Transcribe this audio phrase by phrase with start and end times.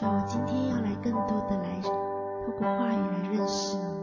[0.00, 3.97] 叫我今天要来更多的来，透过话语来认识你。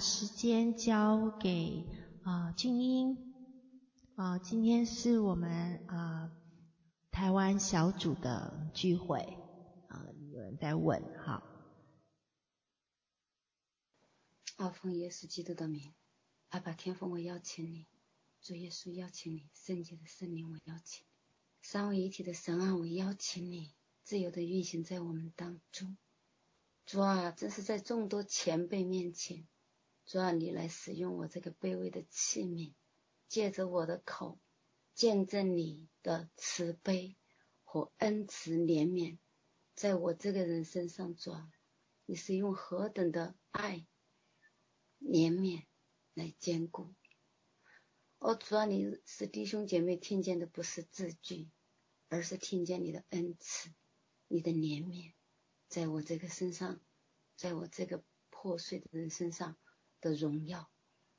[0.00, 1.84] 时间交给
[2.22, 3.34] 啊，俊英，
[4.16, 6.32] 啊，今天是我们啊
[7.10, 9.36] 台湾小组的聚会，
[9.88, 11.42] 啊，有人在问，哈。
[14.56, 15.92] 阿奉耶稣基督的名，
[16.48, 17.86] 阿爸天父，我邀请你，
[18.40, 21.08] 主耶稣邀请你，圣洁的圣灵我邀请你，
[21.60, 25.98] 三位一体的神啊，我邀请你，自由的运行在我们当中。
[26.86, 29.46] 主啊，这是在众多前辈面前，
[30.10, 32.74] 主啊，你来使用我这个卑微的器皿，
[33.28, 34.40] 借着我的口，
[34.92, 37.16] 见证你的慈悲
[37.62, 39.18] 和恩慈怜悯，
[39.76, 41.48] 在我这个人身上，主啊，
[42.06, 43.86] 你是用何等的爱、
[44.98, 45.62] 怜悯
[46.14, 46.92] 来坚固。
[48.18, 51.52] 哦，主要，你使弟兄姐妹听见的不是字句，
[52.08, 53.72] 而是听见你的恩慈、
[54.26, 55.12] 你的怜悯。
[55.68, 56.80] 在我这个身上，
[57.36, 59.56] 在我这个破碎的人身上
[60.00, 60.70] 的荣耀，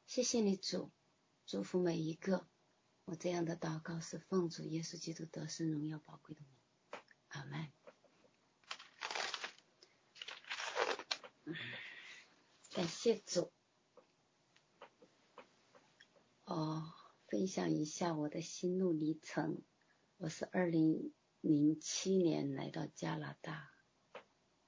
[0.05, 0.91] 谢谢你主，
[1.45, 2.47] 祝福每一个。
[3.05, 6.59] 我这样的祷告是奉主耶稣基督得胜荣耀宝贵的名，
[7.27, 7.71] 阿门。
[12.71, 13.51] 感谢主。
[16.45, 16.93] 哦，
[17.27, 19.61] 分享一下我的心路历程。
[20.17, 23.71] 我是二零零七年来到加拿大。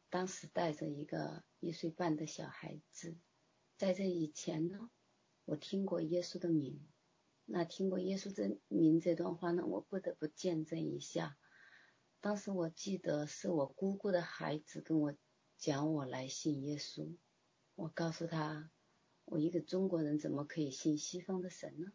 [0.09, 3.17] 当时带着一个一岁半的小孩子，
[3.77, 4.89] 在这以前呢，
[5.45, 6.87] 我听过耶稣的名。
[7.45, 11.37] 那听过耶稣这名这段话呢，我不得不见证一下。
[12.21, 15.13] 当时我记得是我姑姑的孩子跟我
[15.57, 17.17] 讲，我来信耶稣。
[17.75, 18.71] 我告诉他，
[19.25, 21.91] 我一个中国人怎么可以信西方的神呢？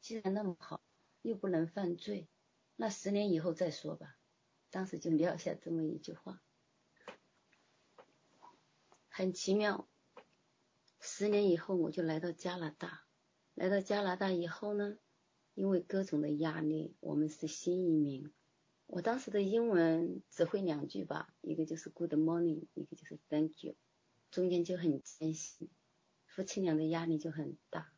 [0.00, 0.84] 既然那么好，
[1.22, 2.28] 又不能犯罪，
[2.76, 4.16] 那十年以后再说吧。
[4.70, 6.40] 当时就撂下这么一句话。
[9.08, 9.88] 很奇妙，
[11.18, 13.06] 十年以后我就来到加拿大。
[13.54, 14.98] 来到加拿大以后呢，
[15.54, 18.34] 因为各种的压力，我们是新移民。
[18.86, 23.76] 我当时的英文只会两句吧，一个就是 Good morning，一个就是 Thank you，
[24.30, 25.70] 中间就很艰辛，
[26.26, 27.90] 夫妻俩的压力就很大。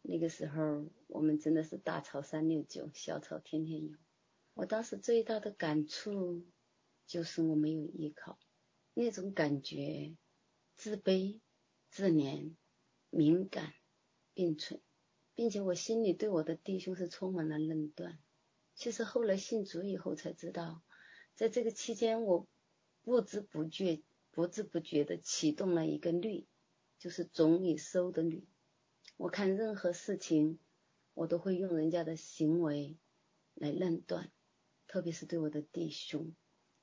[0.00, 3.98] 那个时候我们真的是大吵三六九，小吵天天有。
[4.54, 6.42] 我当时最大的感触
[7.06, 8.38] 就是我没有依靠，
[8.94, 10.16] 那种感觉。
[10.74, 11.38] 自卑、
[11.90, 12.54] 自怜、
[13.14, 13.74] 敏感、
[14.32, 14.80] 并存，
[15.34, 18.18] 并且我心里对我的弟兄是充满了论断。
[18.74, 20.82] 其实后来信主以后才知道，
[21.34, 22.48] 在这个期间，我
[23.02, 26.46] 不知不觉、不知不觉地启动了一个律，
[26.98, 28.48] 就是种与收的律。
[29.18, 30.58] 我看任何事情，
[31.12, 32.96] 我都会用人家的行为
[33.52, 34.32] 来论断，
[34.86, 36.34] 特别是对我的弟兄。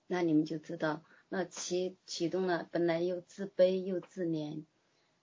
[0.05, 1.03] 那你们就知道。
[1.27, 4.65] 那启启动了，本来又自卑又自怜，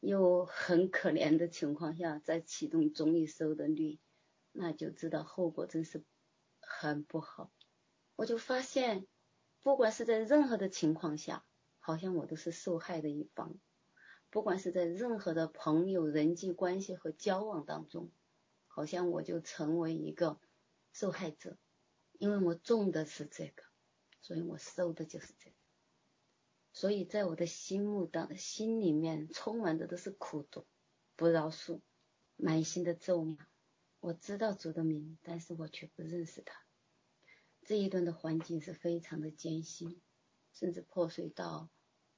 [0.01, 3.99] 又很可怜的情况下，再启动中医收的律，
[4.53, 6.05] 那就知道后果真是
[6.61, 7.51] 很不好。
[8.15, 9.07] 我就发现，
[9.63, 11.45] 不管是在任何的情况下，
[11.79, 13.59] 好像我都是受害的一方；
[14.31, 18.11] 不管是在任何的朋友人际关系和交往当中，
[18.67, 20.39] 好像我就成为一个
[20.93, 21.59] 受害者，
[22.13, 23.63] 因为我种的是这个，
[24.21, 25.57] 所以我收的就是这个。
[26.77, 30.67] 所以在我的心目当心里面充满的都是苦毒、
[31.17, 31.81] 不饶恕、
[32.37, 33.49] 满心的咒骂。
[33.99, 36.55] 我知道主的名，但是我却不认识他。
[37.63, 40.03] 这一段的环境是非常的艰辛，
[40.53, 41.71] 甚至破碎到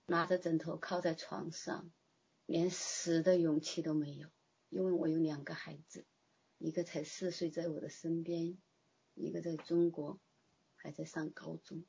[0.07, 1.93] 拿着枕头靠在床上，
[2.45, 4.29] 连死的勇气都没有。
[4.71, 6.05] 因为我有两个孩子，
[6.59, 8.59] 一个才四岁在我的身边，
[9.15, 10.19] 一个在中国
[10.75, 11.85] 还在上高中。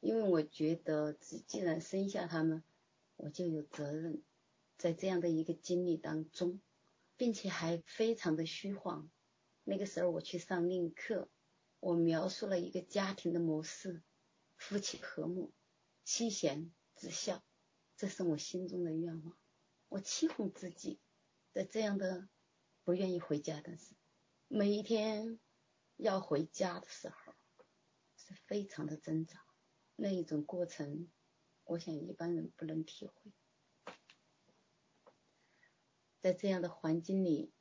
[0.00, 2.64] 因为我觉得，既然生下他们，
[3.16, 4.22] 我就有责任，
[4.78, 6.60] 在这样的一个经历当中，
[7.18, 9.10] 并且还非常的虚晃。
[9.62, 11.28] 那个时候我去上另课，
[11.80, 14.02] 我描述了一个家庭的模式：
[14.56, 15.52] 夫妻和睦，
[16.02, 17.44] 妻贤子孝，
[17.96, 19.36] 这是我心中的愿望。
[19.90, 20.98] 我欺哄自己，
[21.52, 22.26] 在这样的
[22.84, 23.96] 不愿意回家的时候，
[24.48, 25.38] 每一天
[25.96, 27.34] 要回家的时候，
[28.16, 29.44] 是非常的挣扎。
[30.02, 31.10] 那一种过程，
[31.64, 33.32] 我想一般人不能体会。
[36.22, 37.52] 在这样的环境里，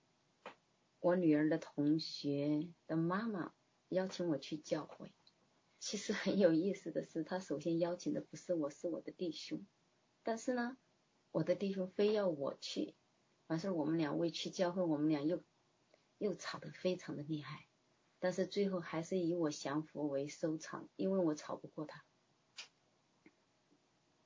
[1.01, 3.53] 我女儿的同学的妈妈
[3.89, 5.11] 邀请我去教会。
[5.79, 9.67] 其实很有意思的是，她首先邀请的不是我，是我的弟兄。
[10.23, 10.77] 但是呢，
[11.31, 12.95] 我的弟兄非要我去，
[13.47, 15.43] 完事我们两位去教会，我们俩又
[16.17, 17.67] 又吵得非常的厉害。
[18.17, 22.05] 但是最后还是以我降服为收场，因为我吵不过他。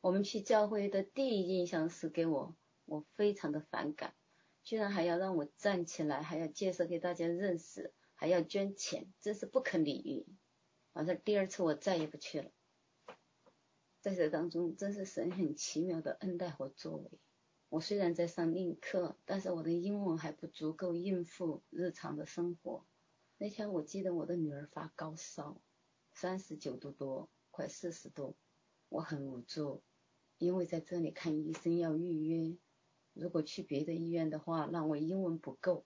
[0.03, 4.13] 我们去教会的第一印象是给我，我非常的反感，
[4.61, 10.27] 居然还要让我站起来，还要介绍给大家认识，还要捐钱，真是不可理喻。
[10.91, 12.51] 完事第二次我再也不去了。
[14.01, 17.09] 在这当中，真是神很奇妙的恩待和作为。
[17.69, 22.85] 我虽然在上英语课，但是我的英文还不足够应付日常的生活。
[23.37, 25.61] 那天我记得我的女儿发高烧，
[26.11, 28.35] 三十九度多，快四十度，
[28.89, 29.81] 我很无助，
[30.43, 32.57] 因为在这里看医生要预约，
[33.13, 35.85] 如果去别的医院的话，让我英文不够，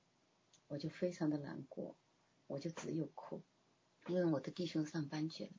[0.68, 1.96] 我就非常的难过，
[2.48, 3.42] 我就只有哭，
[4.08, 5.52] 因为我的弟兄上班去了，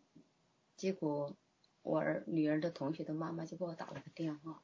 [0.77, 1.37] 结果。
[1.81, 4.63] 我儿女儿的同学的妈妈就给我打了个电话，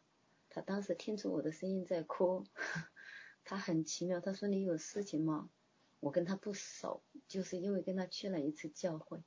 [0.50, 2.44] 她当时听出我的声音在哭，
[3.44, 5.48] 她很奇妙，她说你有事情吗？
[6.00, 9.24] 我跟她不熟，就是因为跟她去了一次教会，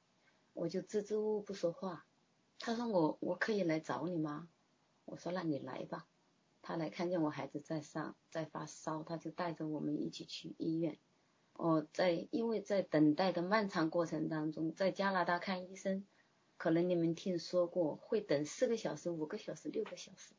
[0.53, 2.05] 我就支支吾吾不说话。
[2.59, 4.47] 她说我我可以来找你吗？
[5.07, 6.07] 我说那你来吧。
[6.61, 10.99] 他来看见我孩子在上在发烧，他就带着我们一起去医院。
[11.53, 16.05] 哦，在因为在等待的漫长过程当中，在加拿大看医生。
[16.57, 20.33] 可能你们听说过会等四个小时、五个小时、六个小时，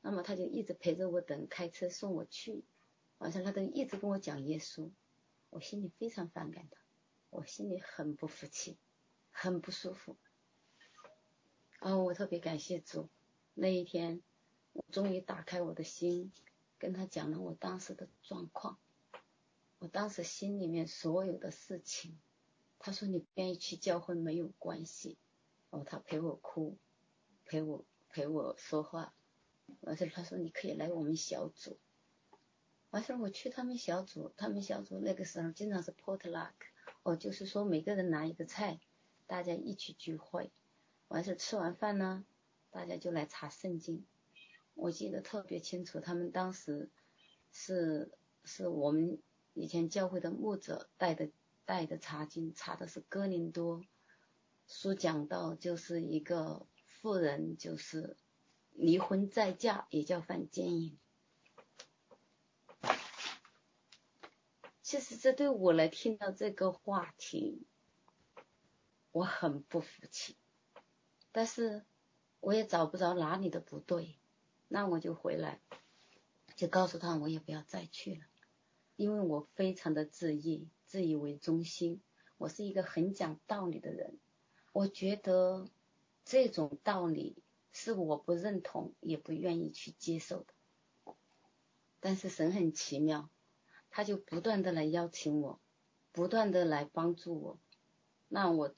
[0.00, 2.64] 那么他就一直陪着我等，开车送我去，
[3.18, 4.92] 晚上他都一直跟我讲耶稣，
[5.50, 6.80] 我心里非常反感他，
[7.30, 8.78] 我心里很不服气，
[9.32, 10.16] 很不舒服。
[11.80, 13.10] 然后我特别感谢主，
[13.54, 14.22] 那一天
[14.72, 16.32] 我终于打开我的心，
[16.78, 18.78] 跟他讲了我当时的状况，
[19.78, 22.18] 我当时心里面所有的事情。
[22.78, 25.16] 他说你不愿意去教会没有关系。
[25.70, 26.76] 哦，他陪我哭，
[27.46, 29.14] 陪我陪我说话，
[29.80, 31.78] 完事他说你可以来我们小组，
[32.90, 36.52] 完事我去他们小组，他们小组那个时候经常是 potluck，
[37.04, 38.80] 哦，就是说每个人拿一个菜，
[39.26, 40.50] 大家一起聚会，
[41.08, 42.24] 完事吃完饭呢，
[42.72, 44.04] 大家就来查圣经，
[44.74, 46.90] 我记得特别清楚，他们当时
[47.52, 48.10] 是
[48.44, 51.30] 是我们以前教会的牧者带的
[51.64, 53.84] 带的查经，查的是哥林多。
[54.66, 58.16] 书讲到，就是一个妇人，就是
[58.70, 60.98] 离婚再嫁，也叫犯奸淫。
[64.82, 67.66] 其实这对我来听到这个话题，
[69.10, 70.36] 我很不服气，
[71.32, 71.84] 但是
[72.42, 74.16] 我也找不着哪里的不对，
[74.66, 75.60] 那我就回来，
[76.56, 78.20] 就告诉他我也不要再去了，
[78.96, 82.02] 因为我非常的自义，自以为中心，
[82.38, 84.18] 我是一个很讲道理的人。
[84.72, 85.68] 我觉得
[86.24, 87.36] 这种道理
[87.70, 91.14] 是我不认同，也不愿意去接受的。
[92.00, 93.30] 但是神很奇妙，
[93.88, 95.60] 他就不断的来邀请我，
[96.10, 97.60] 不断的来帮助我。
[98.26, 98.74] 那我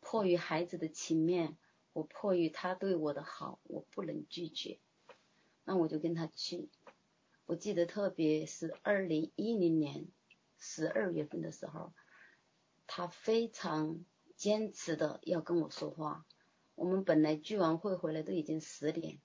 [0.00, 1.56] 迫于孩子的情面，
[1.94, 4.78] 我迫于他对我的好，我不能拒绝。
[5.64, 6.68] 那我就跟他去。
[7.46, 10.08] 我记得特别是二零一零年
[10.58, 11.94] 十二月份的时候，
[12.86, 14.04] 他非常。
[14.36, 16.26] 坚持的要跟我说话，
[16.74, 19.20] 我们本来聚完会回来都已经十点，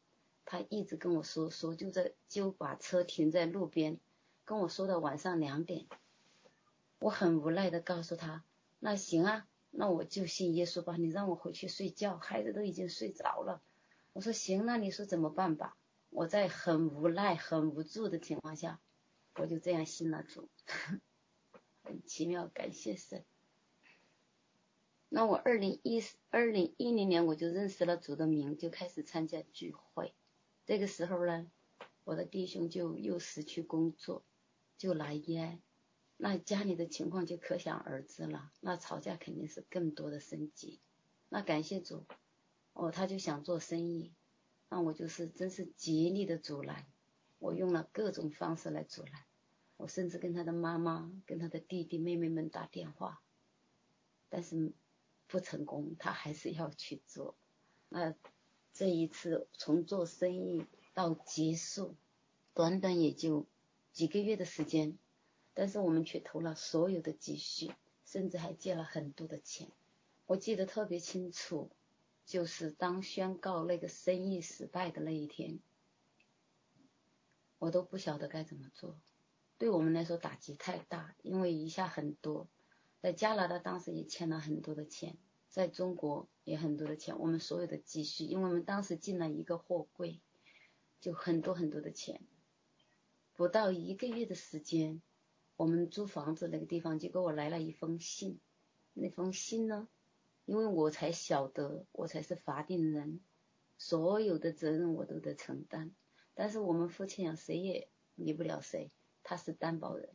[0.46, 4.00] 他一直跟我说说，就在就把车停在路边，
[4.46, 5.88] 跟我说到晚上两点。
[7.00, 8.46] 我很无奈的告诉他，
[8.78, 13.62] 那行啊，那我就信耶稣吧，你让我回去睡觉，孩子都已经睡着了。
[14.14, 15.78] 我说行，那你说怎么办吧？
[16.10, 18.82] 我在很无奈、很无助的情况下，
[19.36, 20.50] 我就这样信了主，
[21.84, 23.24] 很奇妙，感谢神。
[25.08, 30.14] 那我二零一二零一零年我就认识了主的名，就开始参加聚会。
[30.66, 31.50] 这个时候呢，
[32.04, 34.24] 我的弟兄就又失去工作，
[34.78, 35.60] 就来耶。
[36.22, 38.52] 那家里的情况就可想而知了。
[38.60, 40.80] 那吵架肯定是更多的升级。
[41.30, 42.04] 那感谢主，
[42.74, 44.12] 哦，他就想做生意，
[44.68, 46.86] 那我就是真是极力的阻拦。
[47.40, 49.24] 我用了各种方式来阻拦，
[49.78, 53.22] 我甚至跟他的妈妈、跟他的弟弟妹妹们打电话，
[54.30, 54.74] 但是。
[55.32, 57.36] 不成功，他还是要去做。
[57.88, 58.16] 那
[58.74, 61.94] 这一次从做生意到结束，
[62.56, 63.46] 短短也就
[63.94, 64.98] 几个月的时间，
[65.54, 67.72] 但是我们却投了所有的积蓄，
[68.06, 69.70] 甚至还借了很多的钱。
[70.26, 71.70] 我记得特别清楚，
[72.26, 75.60] 就是当宣告那个生意失败的那一天，
[77.58, 79.00] 我都不晓得该怎么做。
[79.58, 82.48] 对我们来说打击太大，因为一下很多。
[83.02, 85.18] 在加拿大当时也欠了很多的钱，
[85.50, 90.20] 在中国也很多的钱，我们所有的积蓄，因为我们当时进了一个货柜，
[91.02, 92.22] 就很多很多的钱。
[93.36, 95.02] 不到一个月的时间，
[95.60, 98.40] 我们租房子那个地方就给我来了一封信，
[98.94, 99.90] 那封信呢，
[100.46, 103.20] 因为我才晓得，我才是法定人，
[103.78, 105.92] 所有的责任我都得承担，
[106.34, 108.90] 但是我们夫妻俩谁也离不了谁。
[109.22, 110.08] 他是担保人，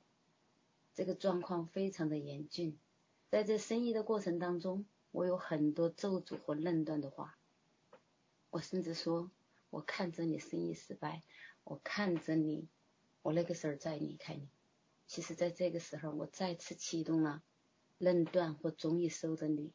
[0.94, 2.78] 这个状况非常的严峻。
[3.28, 7.36] 在这生意的过程当中，我有很多咒诅和论断的话，
[8.48, 9.30] 我甚至说，
[9.68, 11.22] 我看着你生意失败，
[11.64, 12.66] 我看着你，
[13.20, 14.48] 我那个时候再离开你。
[15.14, 17.40] 其实，在这个时候，我再次启动了
[17.98, 19.70] 论断和终于收的你。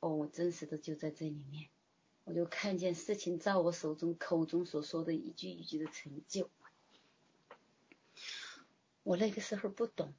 [0.00, 1.68] 哦，我真实的就在这里面，
[2.24, 6.48] 我就看见事情在我手中口中所说的一句一句的成就。
[9.02, 10.14] 我那个时候不懂，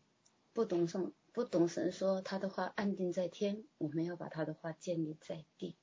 [0.53, 5.75] 不懂什么，不懂神说他的话安定在天，我们要把他的话建立在地。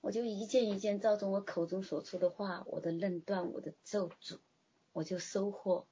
[0.00, 4.38] 我就一件一件照着我口中所出的话，我的论断，我的咒诅，
[4.94, 5.86] 我就收获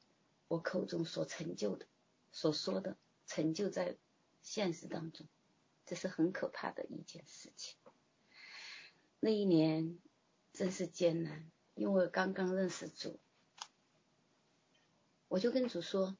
[0.48, 1.86] 我口中所成就的，
[2.32, 3.96] 所说的成就在
[4.42, 5.26] 现实当中。
[5.86, 7.76] 这是很可怕的一件事情。
[9.20, 9.98] 那一年
[10.52, 13.18] 真是艰难，因为我刚刚认识主，
[15.28, 16.16] 我就跟主说：“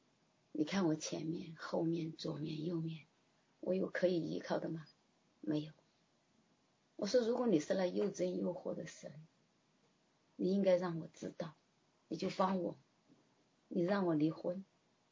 [0.52, 3.06] 你看我前面、后面、左面、右面，
[3.60, 4.86] 我有可以依靠的吗？
[5.40, 5.72] 没有。”
[6.96, 9.12] 我说：“如果你是那又真又活的神，
[10.36, 11.54] 你应该让我知道，
[12.08, 12.78] 你就帮我，
[13.68, 14.64] 你让我离婚，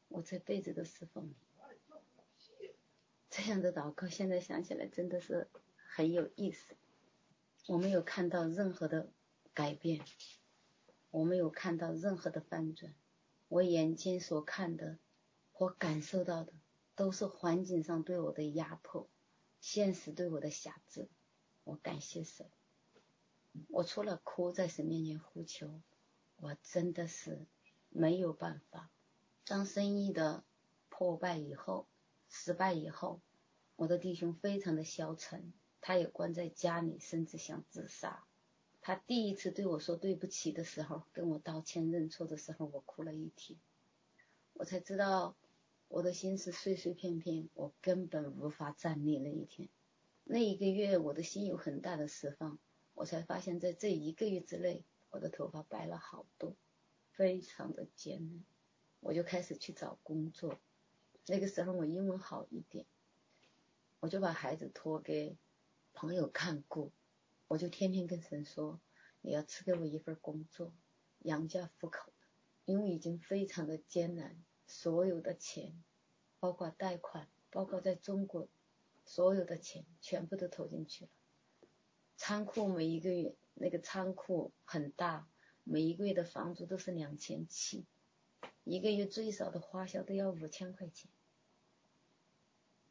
[0.08, 1.36] 我这辈子都侍奉你。”
[3.30, 5.48] 这样的祷告，现在想起来真的是
[5.88, 6.74] 很有意思。
[7.66, 9.12] 我没有看到任何的
[9.52, 10.00] 改变，
[11.10, 12.94] 我没有看到任何的翻转。
[13.48, 14.98] 我眼睛所看的，
[15.52, 16.52] 或感受到的，
[16.94, 19.08] 都是环境上对我的压迫，
[19.60, 21.08] 现实对我的辖制。
[21.64, 22.48] 我感谢神，
[23.68, 25.82] 我除了哭在神面前呼求，
[26.36, 27.46] 我真的是
[27.96, 28.90] 没有办法。
[29.46, 30.44] 当生意的
[30.90, 31.86] 破败以后，
[32.28, 33.20] 失败以后。
[33.76, 38.24] 我的弟兄非常的消沉，他也关在家里，甚至想自杀。
[38.80, 43.58] 他第一次对我说对不起的时候，跟我道歉认错的时候，我哭了一天。
[44.54, 45.36] 我才知道
[45.88, 49.68] 我的心是碎碎片片，我根本无法站立那一天。
[50.24, 52.58] 那一个月，我的心有很大的释放。
[52.94, 56.56] 我才发现，在这一个月之内，我的头发白了好多，
[57.16, 58.44] 非常的艰难。
[59.00, 60.60] 我就开始去找工作。
[61.26, 62.86] 那个时候，我英文好一点。
[63.98, 65.36] 我就把孩子托给
[65.92, 66.92] 朋友看顾，
[67.48, 68.78] 我就天天跟神说
[69.22, 70.72] ：“你要赐给我一份工作，
[71.20, 72.12] 养家糊口。”
[72.66, 75.82] 因为已经非常的艰难，所有的钱，
[76.40, 78.48] 包括贷款，包括在中国
[79.04, 81.10] 所有的钱，全部都投进去了。
[82.16, 85.28] 仓库每一个月那个仓库很大，
[85.68, 87.84] 每一个月的房租都是两千七，
[88.62, 91.10] 一个月最少的花销都要五千块钱。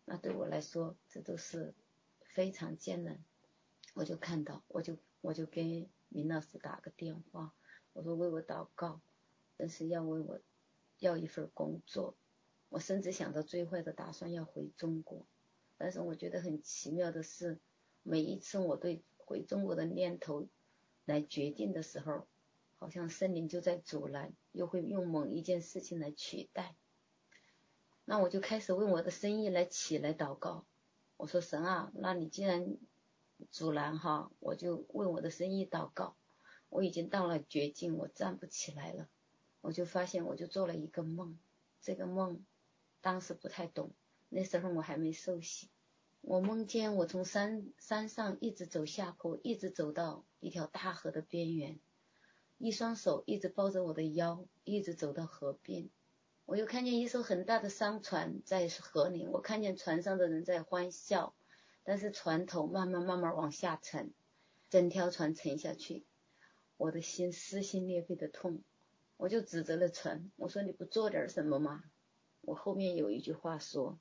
[0.03, 1.73] 那对我来说，这都是
[2.25, 3.23] 非常艰难。
[3.93, 7.53] 我就看到，我就我就跟明老师打个电话，
[7.93, 8.99] 我说为我祷告，
[9.55, 10.41] 但是要为我
[10.99, 12.17] 要一份工作。
[12.67, 15.25] 我甚至想到最坏的打算要回中国，
[15.77, 17.57] 但是我觉得很奇妙的是，
[18.03, 20.49] 每一次我对回中国的念头
[21.05, 22.27] 来决定的时候，
[22.77, 26.75] 好像森林就在阻拦，又会用某一件事情来取代。
[28.05, 30.65] 那我就开始为我的生意来起来祷告，
[31.17, 32.77] 我说神啊，那你既然
[33.51, 36.15] 阻拦哈，我就为我的生意祷告。
[36.69, 39.07] 我已经到了绝境，我站不起来了。
[39.61, 41.39] 我就发现，我就做了一个梦，
[41.81, 42.45] 这个梦
[43.01, 43.91] 当时不太懂，
[44.29, 45.69] 那时候我还没受洗。
[46.21, 51.79] 我梦见我从山山上一直走下坡，一直走到一条大河的边缘，
[52.57, 55.89] 一双手一直抱着我的腰，一直走到河边。
[56.45, 61.35] 我又看见一艘很大的商船在河里，我看见船上的人在欢笑，
[61.83, 64.13] 但是船头慢慢慢慢往下沉，
[64.69, 66.05] 整条船沉下去，
[66.77, 68.61] 我的心撕心裂肺的痛，
[69.17, 71.83] 我就指责了船，我说你不做点什么吗？
[72.41, 73.97] 我后面有一句话说，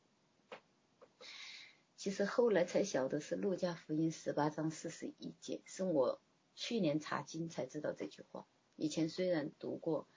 [1.96, 6.20] 其实后来才晓得是路加福音十八章四十一节，是我
[6.54, 10.08] 去年查经才知道这句话，以前虽然读过。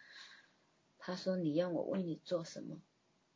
[0.99, 2.81] 他说：“你让我为你做什么？”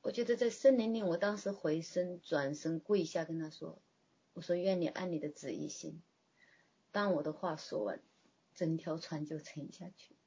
[0.02, 3.82] 我觉得在森林里，我当时回身转身跪下跟他说
[4.34, 6.02] ：“我说愿你按你的旨意行。”
[6.92, 8.02] 当我的话说完，
[8.56, 10.18] 整条船就沉下去。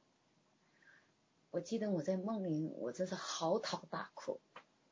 [1.50, 4.40] 我记得我在梦里，我真是嚎啕大哭，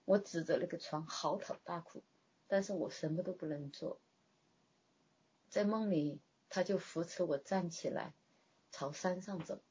[0.05, 2.03] 我指着那个船嚎啕大哭，
[2.49, 4.01] 但是我什么都不能做。
[5.49, 6.21] 在梦里，
[6.55, 8.13] 他就扶持我站起来，
[8.71, 9.63] 朝山上走。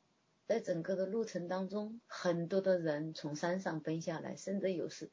[0.47, 5.11] 在整个的路程当中，很多的人从山上奔下来，甚至有时，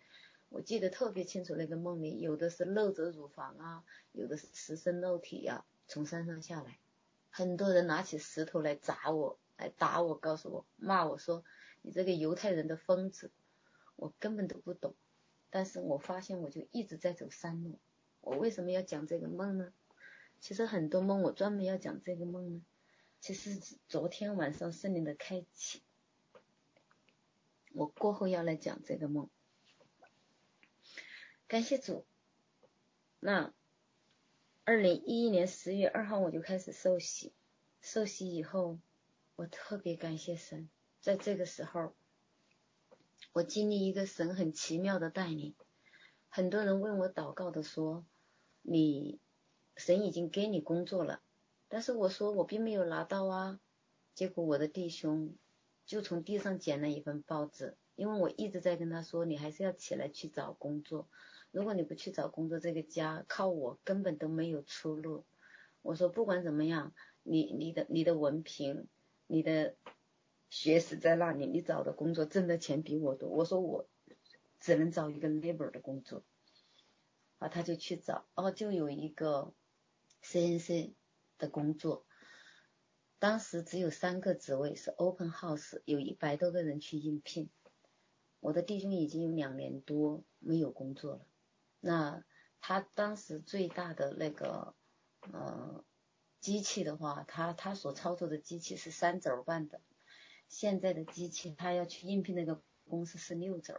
[0.49, 6.79] 我记得特别清楚，那个梦里有的是露着乳房啊，有的是赤身露体呀、啊，从山上下来，
[7.29, 11.45] 很多人拿起石头来砸我，来打我，告诉我，骂我说，
[11.83, 13.31] 你这个犹太人的疯子。
[13.97, 14.95] 我根本都不懂。
[15.51, 17.79] 但是我发现我就一直在走山路。
[18.23, 19.71] 我为什么要讲这个梦呢？
[20.41, 22.63] 其实很多梦我专门要讲这个梦呢。
[23.21, 25.83] 其实昨天晚上圣灵的开启，
[27.73, 29.29] 我过后要来讲这个梦。
[31.49, 32.07] 感谢主。
[33.21, 33.53] 那
[34.65, 37.33] 二零一一年十月二号我就开始受洗，
[37.81, 38.79] 受洗以后，
[39.35, 40.69] 我特别感谢神，
[41.01, 41.95] 在这个时候，
[43.33, 45.57] 我经历一个神很奇妙的带领。
[46.29, 48.05] 很多人问我祷告的说，
[48.63, 49.19] 你
[49.79, 51.23] 神已经给你工作了。
[51.69, 53.59] 但是我说我并没有拿到啊，
[54.15, 55.35] 结果我的弟兄
[55.87, 61.09] 就从地上捡了一份报纸，因为我一直在跟他说，你还是要起来去找工作，
[61.51, 65.25] 如果你不去找工作，这个家靠我根本都没有出路。
[65.83, 68.89] 我说不管怎么样，你你的你的文凭，
[69.27, 69.77] 你的
[70.51, 73.29] 学识在那里，你找的工作挣的钱比我多。
[73.29, 73.87] 我说我
[74.59, 76.23] 只能找一个 labor 的工作，
[77.39, 79.53] 啊，他就去找，哦，就有一个
[80.31, 80.95] CNC。
[81.41, 82.05] 的工作，
[83.21, 87.49] 当时只有三个职位是 open house，有一百多个人去应聘。
[88.41, 91.27] 我的弟兄已经有两年多没有工作了。
[91.79, 92.25] 那
[92.61, 94.75] 他当时最大的那个
[95.33, 95.85] 呃
[96.41, 99.81] 机器的话，他他所操作的机器是三轴半的，
[100.49, 103.77] 现在的机器他要去应聘那个公司是六轴。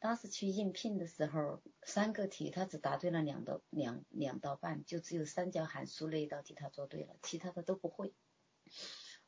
[0.00, 8.14] 当时去应聘的时候，三个题他只答对了两道两两道半，就只有三角函数那一道题他做对了，其他的都不会。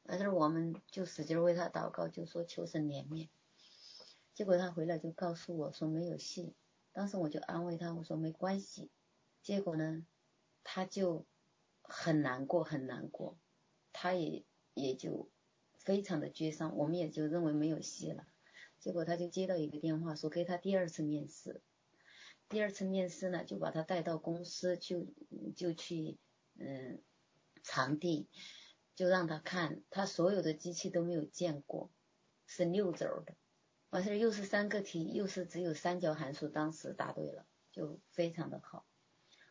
[0.05, 3.29] 完事儿我们就使劲为他祷告，就说求神怜悯。
[4.33, 6.55] 结果他回来就告诉我说没有戏，
[6.93, 8.91] 当时我就安慰他，我说没关系。
[9.43, 10.07] 结果呢，
[10.63, 11.27] 他就
[11.83, 13.39] 很难过很难过，
[13.93, 15.31] 他也也就
[15.75, 18.27] 非常的沮丧，我们也就认为没有戏了。
[18.81, 21.61] 结果他就接到一个电话，说给他第二次面试。
[22.49, 25.07] 第二次面试呢，就把他带到公司，就
[25.55, 26.19] 就去
[26.59, 27.01] 嗯
[27.63, 28.29] 场地，
[28.97, 31.93] 就让他看他所有的机器都没有见过，
[32.47, 33.37] 是六轴的。
[33.91, 38.87] 完事又是三个题，又是只有三角函数，当时答对了，就非常的好。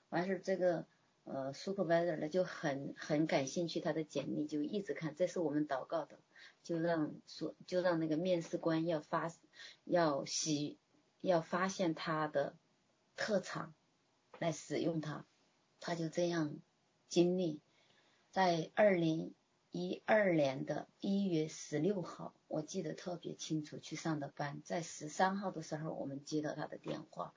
[0.09, 0.87] 完事这个
[1.23, 6.19] 呃 supervisor 呢就很很感兴趣他的简历，就一直看，这是我们祷告的。
[6.63, 9.31] 就让说，就让那个面试官要发，
[9.83, 10.77] 要喜，
[11.21, 12.55] 要发现他的
[13.15, 13.73] 特长，
[14.39, 15.25] 来使用他。
[15.79, 16.59] 他就这样
[17.07, 17.61] 经历，
[18.31, 19.33] 在二零
[19.71, 24.61] 一二年的一月十六号，我记得特别清楚，去上的班。
[24.63, 27.33] 在十三号的时候，我们接到他的电话，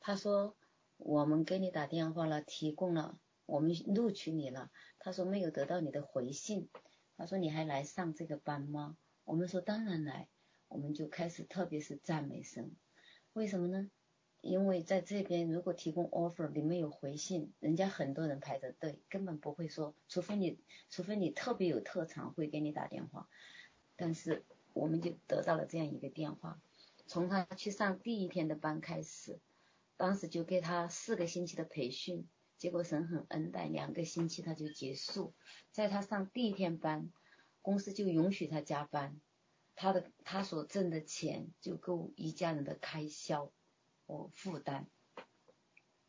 [0.00, 0.56] 他说
[0.96, 4.70] 我们给你打电话了，提供了，我们录取你了。
[4.98, 6.70] 他说没有得到你的回信。
[7.16, 10.28] 他说：“你还来上这个班吗？”我们说：“当然来。”
[10.68, 12.72] 我们就开始，特别是赞美声。
[13.32, 13.88] 为什么呢？
[14.40, 20.58] 因为在这边，如果提供 offer，你没有回信，人家很多人排着队，根本不会说，除非你，
[20.90, 23.28] 除非你特别有特长，会给你打电话。
[23.94, 26.60] 但是我们就得到了这样一个电话，
[27.06, 29.38] 从他去上第一天的班开始，
[29.96, 32.26] 当时就给他四个星期的培训。
[32.58, 35.34] 结果神很恩待，两个星期他就结束。
[35.72, 37.12] 在他上第一天班，
[37.60, 39.20] 公司就允许他加班，
[39.74, 43.52] 他的他所挣的钱就够一家人的开销
[44.06, 44.88] 和负担。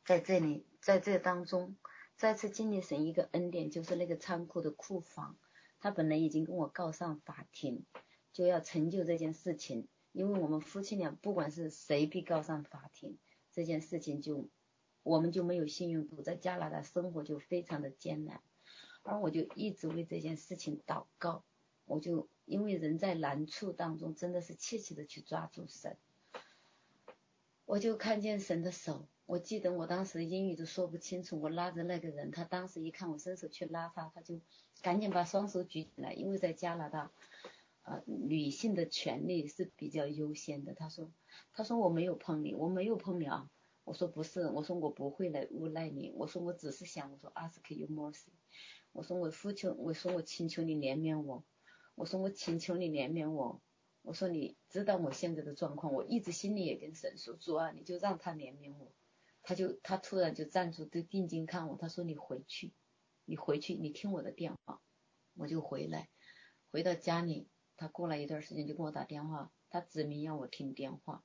[0.05, 1.75] 在这里，在这当中，
[2.15, 5.37] 再次经历神一个恩典，就是那个仓库的库房，
[5.81, 7.85] 他本来已经跟我告上法庭，
[8.31, 13.17] 就要成就这件事情，因为我们夫妻俩不管是谁被告上法庭，
[13.51, 14.49] 这件事情就。
[15.07, 18.41] 我们就没有信用度，在加拿大生活就非常的艰难，
[19.03, 21.45] 而我就一直为这件事情祷告，
[21.85, 25.95] 我就因为人在难处当中，真的是切切的去抓住神，
[27.63, 34.41] 我就看见神的手，我记得我当时英语都说不清楚，我拉着那个人，他当时一看我伸手去拉他，他就
[34.81, 37.13] 赶紧把双手举起来，因为在加拿大，
[37.83, 41.09] 呃，女性的权利是比较优先的，他说，
[41.53, 43.49] 他说我没有碰你，我没有碰你啊。
[43.87, 48.27] 我说不是，我说我不会来诬赖你，我说我只是想，我说 ask you mercy，
[48.91, 51.45] 我说我呼求，我说我请求你怜悯我，
[51.95, 53.61] 我说我请求你怜悯我，
[54.01, 58.91] 我说你知道我现在的状况，我一直心里也跟神说，主啊，你就让他怜悯我，
[59.41, 62.73] 他就他突然就站住，就定睛看我，他说你回去，
[63.23, 64.81] 你回去，你听我的电话，
[65.33, 66.09] 我就回来，
[66.71, 67.47] 回到家里，
[67.77, 71.23] 他过了一段时间就给我打电话，他指明要我听电话。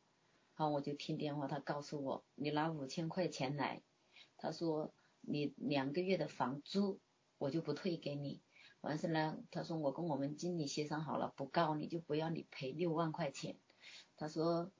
[0.55, 3.83] 好，我就听电话，他告诉我，你拿五千块钱来，
[4.37, 7.01] 他说你两个月的房租
[7.39, 8.43] 我就不退给你，
[8.81, 13.59] 完事呢，他说我跟我们经理协商好了，不告你就不要你赔六万块钱，
[14.17, 14.71] 他说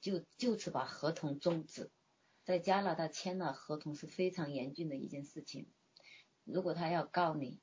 [0.00, 1.90] 就就此把合同终止，
[2.44, 5.66] 在加拿大签了合同是非常严峻的一件事情，
[6.44, 7.60] 如果他要告你，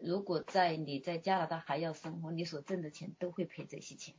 [0.00, 4.14] 如果在你在加拿大还要生活，你所挣的钱都会赔这些钱。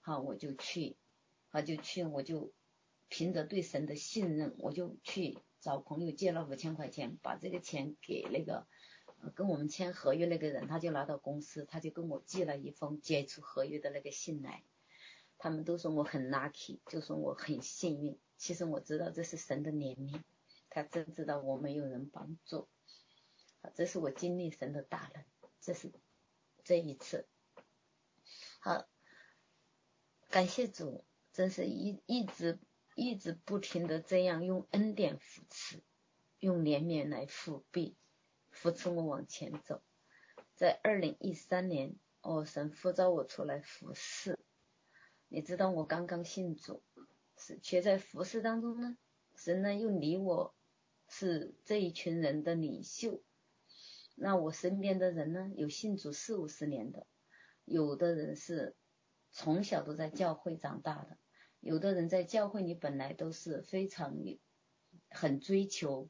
[0.00, 0.96] 好，我就去，
[1.50, 2.52] 他就去，我就
[3.08, 8.66] 凭着对神的信任，我就去找朋友借了五千块钱，把这个钱给那个。
[9.34, 14.62] 跟我们签合约那个人，他就拿到公司，他就跟我寄了一封解除合约的那个信来。
[15.38, 18.16] 他们都说我很 lucky，就说我很幸运。
[18.36, 20.22] 其实我知道这是神的怜悯，
[20.70, 22.68] 他真知道我没有人帮助。
[23.74, 25.24] 这是我经历神的大能，
[25.60, 25.90] 这是
[26.62, 27.26] 这一次。
[28.60, 28.86] 好，
[30.30, 31.04] 感谢主，
[31.38, 32.58] 真是一一直
[32.96, 35.80] 一直不停的这样用恩典扶持，
[36.40, 37.96] 用怜悯来扶庇。
[38.50, 39.80] 扶持我往前走，
[40.56, 44.36] 在二零一三年，哦，神呼召我出来服侍。
[45.28, 46.82] 你知道我刚刚信主，
[47.36, 48.98] 是却在服侍当中呢，
[49.36, 50.56] 神呢又离我
[51.06, 53.22] 是这一群人的领袖。
[54.16, 57.06] 那我身边的人呢，有信主四五十年的，
[57.64, 58.74] 有的人是
[59.30, 61.16] 从小都在教会长大的，
[61.60, 64.16] 有的人在教会里本来都是非常
[65.10, 66.08] 很追求，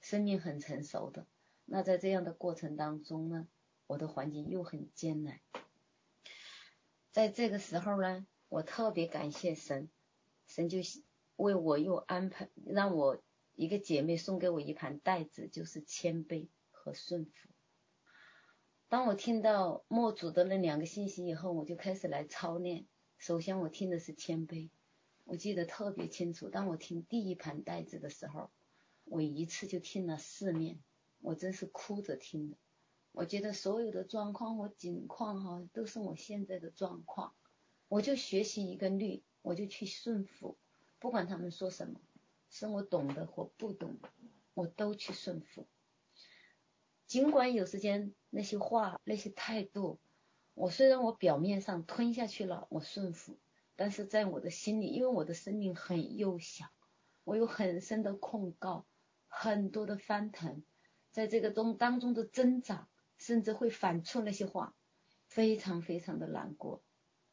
[0.00, 1.26] 生命很成熟的。
[1.64, 3.48] 那在这样的过程当中呢，
[3.86, 5.40] 我的环境又很艰难。
[7.12, 9.90] 在这个时候呢，我特别感谢神，
[10.46, 10.78] 神就
[11.36, 13.22] 为我又安排，让我
[13.54, 17.48] 一个姐妹送给我一盘带子，就是谦卑和顺服。
[18.88, 22.86] 当我听到墨主的那两个信息以后，我就开始来操练。
[23.18, 24.70] 首先我听的是谦卑，
[25.30, 26.48] 我记得特别清楚。
[26.48, 28.50] 当我听第一盘带子的时候，
[29.04, 30.80] 我一次就听了四面。
[31.20, 32.56] 我真是哭着听的，
[33.12, 37.32] 我觉得所有的状况和境况哈，都是我现在的状况，
[37.86, 40.56] 我就学习一个律，我就去顺服，
[40.98, 42.00] 不管他们说什么，
[42.50, 44.08] 是我懂的或不懂的，
[44.54, 45.64] 我都去顺服。
[47.06, 50.00] 尽管有时间那些话那些态度，
[50.54, 53.38] 我虽然我表面上吞下去了，我顺服，
[53.80, 56.66] 但是在我的心里，因为我的生命很幼小，
[57.24, 58.84] 我有很深的控告，
[59.26, 60.62] 很多的翻腾。
[61.12, 64.76] 在这个中当中的挣扎，甚至会反刍那些话，
[65.24, 66.84] 非常非常的难过，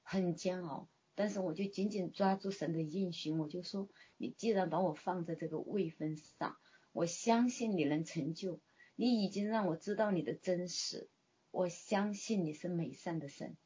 [0.03, 0.88] 很煎熬。
[1.15, 6.55] 但是我就紧紧抓住神的应许，我就说：你既然把我放在这个位分上，
[6.93, 8.62] 我相信你能成就。
[8.95, 11.10] 你已经让我知道你的真实，
[11.51, 13.57] 我相信你是美善的神。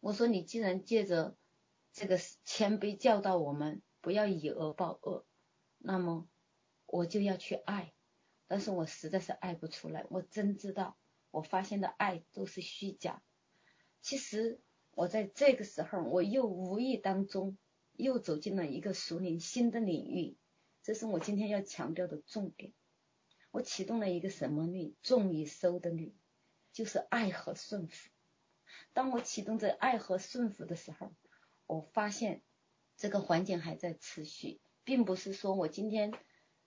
[0.00, 1.36] 我说你既然借着
[1.92, 5.26] 这个谦卑教导我们不要以恶报恶，
[5.78, 6.28] 那么
[6.86, 7.92] 我就要去爱。
[8.46, 10.98] 但是我实在是爱不出来，我真知道，
[11.30, 13.22] 我发现的爱都是虚假。
[14.00, 17.56] 其实我在这个时候，我又无意当中
[17.92, 20.36] 又走进了一个属灵新的领域，
[20.82, 22.72] 这是我今天要强调的重点。
[23.50, 24.94] 我启动了一个什么律？
[25.02, 26.14] 种与收的律，
[26.72, 28.10] 就是爱和顺服。
[28.92, 31.14] 当我启动这爱和顺服的时候，
[31.66, 32.42] 我发现
[32.96, 36.12] 这个环境还在持续，并不是说我今天。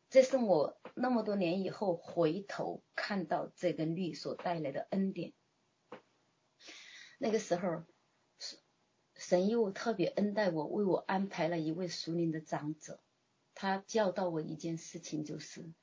[0.07, 5.33] 这是我那么多年以后回头看到这个律所带来的恩典。
[7.17, 7.83] 那个时候，
[9.15, 13.01] 神又特别恩待我，为我安排了一位属灵的长者。
[13.55, 15.73] 他教导我一件事情，就是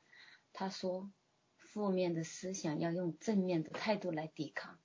[0.52, 1.12] 他说，
[1.56, 4.80] 负面的思想要用正面的态度来抵抗。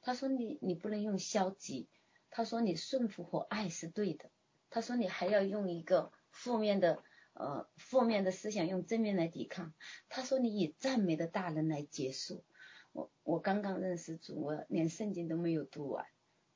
[0.00, 1.88] 他说你你不能用消极。
[2.32, 4.28] 他说你顺服和爱是对的。
[4.70, 7.04] 他说你还要用一个负面的。
[7.34, 9.72] 呃，负面的思想用正面来抵抗。
[10.10, 12.44] 他说：“你以赞美的大人来结束。”
[12.92, 16.04] 我我刚刚认识主，我连圣经都没有读完，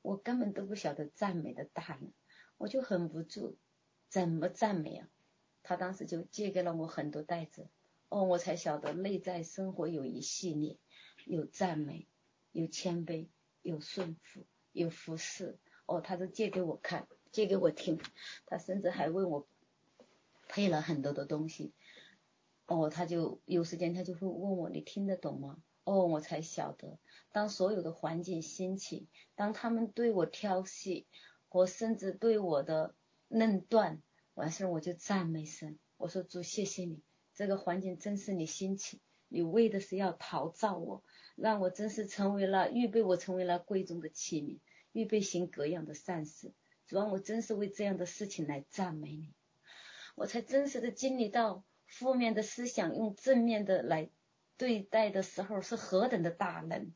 [0.03, 2.13] 我根本都不晓得赞美的大人，
[2.57, 3.57] 我就很无助，
[4.07, 5.09] 怎么赞美啊？
[5.63, 7.67] 他当时就借给了我很多袋子，
[8.09, 10.77] 哦，我才晓得内在生活有一系列，
[11.25, 12.07] 有赞美，
[12.51, 13.29] 有谦卑，
[13.63, 15.57] 有顺服，有服侍。
[15.87, 17.99] 哦，他都借给我看，借给我听，
[18.45, 19.47] 他甚至还为我。
[20.49, 21.73] 配了很多的东西，
[22.67, 25.61] 哦，他就有时间，他就会问我，你听得懂吗？
[25.83, 26.99] 哦，我才晓得，
[27.33, 31.03] 当所有的环境兴起，当他们对我挑剔，
[31.49, 32.95] 或甚至对我的
[33.27, 34.01] 论断，
[34.35, 37.01] 完事儿我就赞美神，我说主，谢谢你，
[37.33, 41.03] 这个环境真是你兴起，你为的是要陶造我，
[41.35, 44.59] 让我真是成为了预备我成为了贵重的器皿，
[44.91, 46.53] 预备行各样的善事，
[46.87, 49.33] 主啊，我真是为这样的事情来赞美你。
[50.15, 54.09] 我才真实的经历到负面的思想用正面的来
[54.57, 56.91] 对待的时候是何等的大能，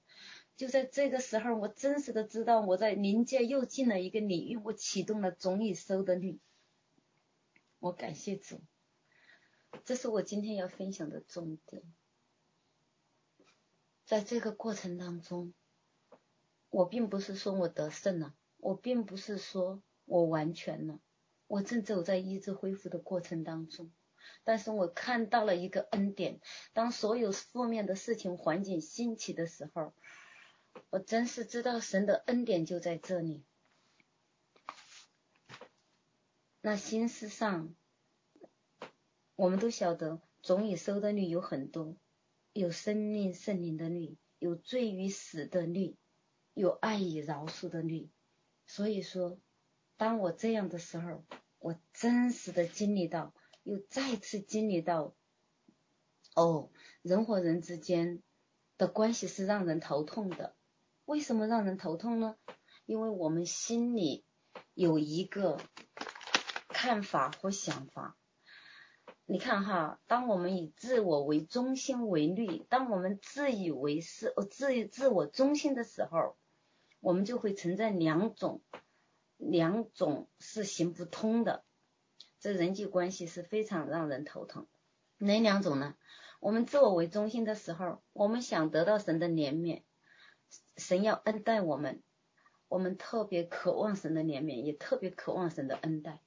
[0.55, 6.39] 就在这个时候，我真实的知道我在灵界又进了一个领域，我启动了总已收的律。
[7.77, 8.61] 我感谢主，
[9.85, 11.83] 这是我今天要分享的重点。
[14.05, 15.53] 在这个过程当中，
[16.71, 20.99] 我并不是说我得胜了，我并不是说我完全了，
[21.45, 23.91] 我正走在医治恢复的过程当中。
[24.43, 26.39] 但是我看到了一个恩典，
[26.73, 29.93] 当所有负面的事情环境兴起的时候，
[30.89, 33.43] 我真是知道神的恩典就在这里。
[36.61, 37.75] 那心思上，
[39.35, 41.97] 我们都晓得总已收的律有很多，
[42.53, 45.97] 有生命圣灵的律，有罪与死的律，
[46.53, 48.09] 有爱以饶恕的律。
[48.65, 49.37] 所以说，
[49.97, 51.23] 当我这样的时候，
[51.59, 53.33] 我真实的经历到。
[53.63, 55.13] 又再次经历到，
[56.33, 56.71] 哦，
[57.03, 58.23] 人和人之间
[58.79, 60.55] 的关系是让人头痛的。
[61.05, 62.37] 为什么让人头痛呢？
[62.87, 64.25] 因为我们心里
[64.73, 65.61] 有一个
[66.69, 68.17] 看法或想法。
[69.25, 76.35] 你看哈，当我们以自我为中心为律，当我们自以为是、自自我中心的时候，
[77.01, 78.61] 我们就会存在两种，
[79.37, 81.65] 两种是行不通的。
[82.39, 84.67] 这人际关系是非常让人头疼。
[85.17, 85.95] 哪两种呢？
[86.39, 89.83] 我们自我为中心的时候，我们想得到神的怜悯，
[90.77, 92.01] 神要恩待我们，
[92.67, 96.21] 我们特别渴望神的怜悯，也特别渴望神的恩待。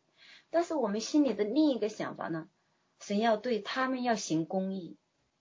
[0.50, 2.48] 但是我们心里的另一个想法呢？
[3.00, 4.98] 神要对他们要行公义。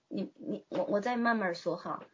[0.08, 2.04] 你你我我再慢慢说哈。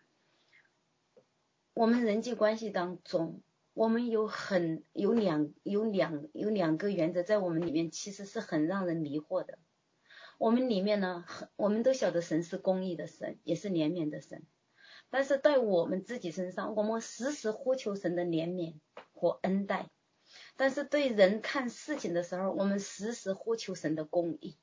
[1.74, 3.42] 我们人际关系当中。
[3.72, 9.58] 我们有很有两有两有两个原则在我们里面，其实是很让人迷惑的。
[10.38, 14.42] 我们里面呢，很我们都晓得神是公义的神，也是怜悯的神。
[15.08, 18.74] 但是在我们自己身上，我们时时呼求神的怜悯
[19.14, 19.88] 和恩待。
[20.56, 24.58] 但是对人看事情的时候，我们时时呼求神的公义。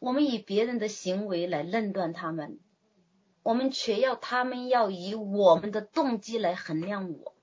[0.00, 2.60] 我们以别人的行为来论断他们，
[3.44, 7.36] 我们却要他们要以我们的动机来衡量我。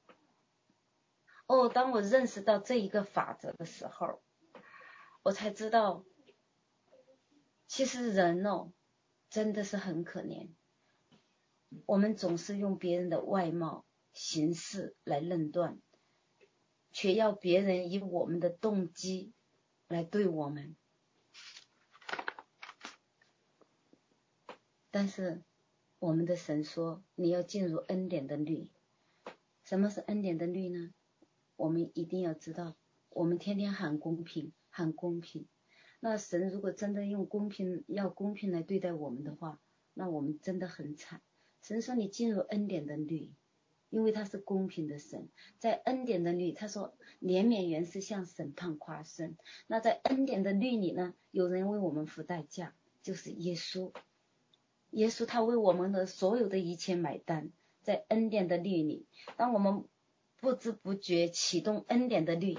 [1.45, 4.19] 哦，当我认识到这一个法则的时候，
[5.21, 6.03] 我才知道，
[7.67, 8.73] 其实人哦，
[9.29, 10.49] 真的是很可怜。
[11.85, 15.79] 我们总是用别人的外貌、形式来论断，
[16.91, 19.33] 却要别人以我们的动机
[19.87, 20.75] 来对我们。
[24.89, 25.43] 但是，
[26.01, 28.71] 我们的神说，你要进入恩典的律。
[29.63, 30.91] 什么是恩典的律呢？
[31.55, 32.75] 我们一定要知道，
[33.09, 35.47] 我们天天喊公平，喊公平。
[35.99, 39.61] 那神如果真的用公平，要公平来对待我们的话，
[39.93, 41.21] 那我们真的很惨。
[41.61, 43.35] 神说你进入恩典的律，
[43.91, 49.37] 因为他是公平的神，在恩典的律，他说怜悯原是向审判夸胜。
[49.67, 53.93] 那在恩典的律里呢，有人为我们付代价，就是耶稣。
[54.91, 57.51] 耶稣他为我们的所有的一切买单，
[57.81, 59.85] 在恩典的律里，当我们。
[60.43, 62.57] 不知不觉启动恩典的律，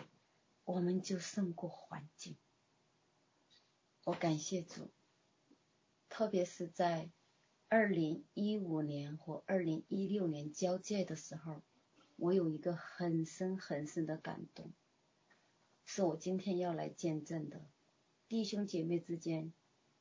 [0.63, 2.37] 我们就胜过环境。
[4.05, 4.93] 我感谢主，
[6.09, 7.11] 特别是在
[7.69, 11.61] 二零一五年或二零一六年交界的时候，
[12.15, 14.73] 我有一个很深很深的感动，
[15.85, 17.67] 是我今天要来见证的。
[18.29, 19.53] 弟兄姐妹之间，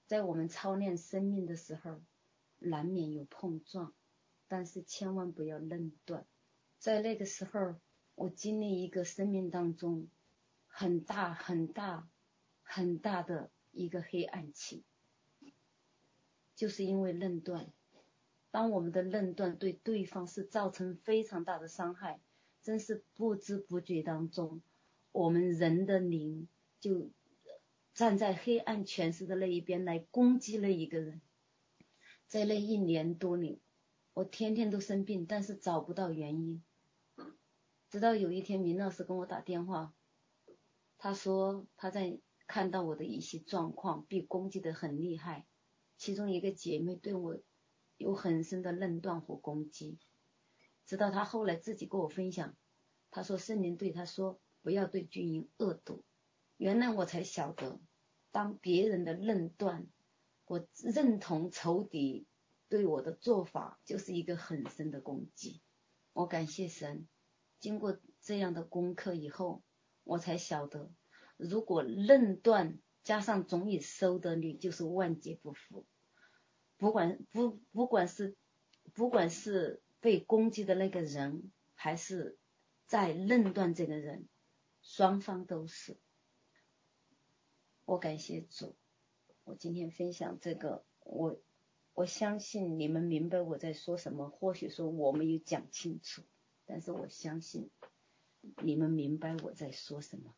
[0.05, 1.99] 在我们操练生命的时候，
[2.63, 3.93] 难免有碰撞，
[4.47, 6.25] 但是千万不要论断。
[6.77, 7.75] 在那个时候，
[8.15, 10.07] 我经历一个生命当中
[10.67, 12.07] 很大很大
[12.63, 14.83] 很大的一个黑暗期，
[16.55, 17.73] 就是因为论断。
[18.51, 22.19] 当我们的论断对对方是造成非常大的伤害，
[22.61, 24.61] 真是不知不觉当中，
[25.11, 26.47] 我们人的灵
[26.79, 27.09] 就
[27.93, 31.21] 站在黑暗权势的那一边来攻击了一个人。
[32.31, 33.61] 在那一年多里，
[34.13, 36.63] 我天天都生病，但是找不到原因。
[37.89, 39.93] 直到有一天，明老师跟我打电话，
[40.97, 45.45] 他说他在看到我的一些状况，被攻击得很厉害。
[45.97, 47.37] 其中一个姐妹对我
[47.97, 49.99] 有很深的论断和攻击。
[50.85, 52.55] 直到他后来自己跟我分享，
[53.09, 56.05] 他说圣灵对他说不要对军营恶毒。
[56.55, 57.81] 原来我才晓得，
[58.31, 59.85] 当别人的论断，
[60.51, 62.27] 我认同仇敌
[62.67, 65.61] 对我的做法，就是一个很深的攻击。
[66.11, 67.07] 我感谢神。
[67.61, 69.63] 经过这样的功课以后，
[70.03, 70.91] 我才晓得，
[71.37, 75.85] 如果论断加上总以收的律，就是万劫不复。
[76.75, 78.35] 不管不不管是
[78.93, 82.37] 不管是被攻击的那个人，还是
[82.87, 84.27] 在论断这个人，
[84.81, 85.97] 双方都是。
[87.85, 88.75] 我感谢主，
[89.51, 91.37] 我今天分享这个，我
[91.93, 94.29] 我相信你们明白我在说什么。
[94.29, 96.21] 或许说我没有讲清楚，
[96.65, 97.69] 但是我相信
[98.63, 100.33] 你们明白我在说什么。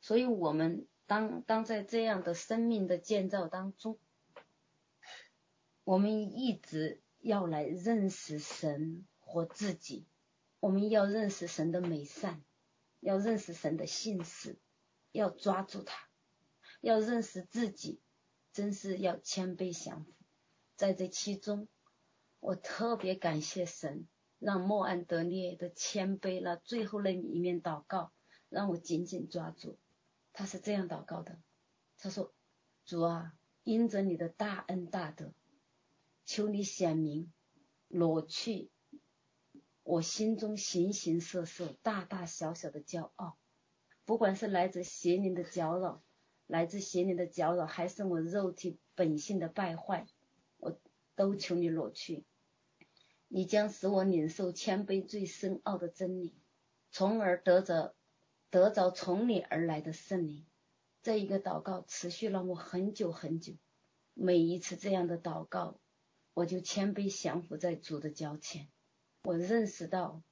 [0.00, 3.98] 所以，我们当当在这样的生命的建造当中，
[5.82, 10.06] 我们一直要来认识神和自己，
[10.60, 12.44] 我们要认识神的美善，
[13.00, 14.56] 要认识神的信实，
[15.10, 16.11] 要抓住它。
[16.82, 18.00] 要认识自己，
[18.52, 20.12] 真是要谦卑降服。
[20.74, 21.68] 在这其中，
[22.40, 24.08] 我特别感谢神，
[24.40, 28.12] 让莫安德烈的谦卑那最后那一面祷告，
[28.48, 29.78] 让我紧紧抓住。
[30.32, 31.38] 他是这样祷告的：
[31.98, 32.34] 他说，
[32.84, 35.32] 主啊，因着你的大恩大德，
[36.24, 37.32] 求你显明，
[37.86, 38.72] 裸去
[39.84, 43.38] 我心中形形色色、大大小小的骄傲，
[44.04, 46.02] 不管是来自邪灵的搅扰。
[46.46, 50.06] 来自邪灵的搅扰，还是我肉体本性的败坏，
[50.58, 50.78] 我
[51.14, 52.24] 都求你裸去。
[53.28, 56.34] 你将使我领受谦卑最深奥的真理，
[56.90, 57.94] 从而得着
[58.50, 60.44] 得着从你而来的圣灵。
[61.02, 63.54] 这一个祷告持续了我很久很久。
[64.14, 65.80] 每一次这样的祷告，
[66.34, 68.68] 我就谦卑降服在主的脚前。
[69.24, 70.22] 我认识到，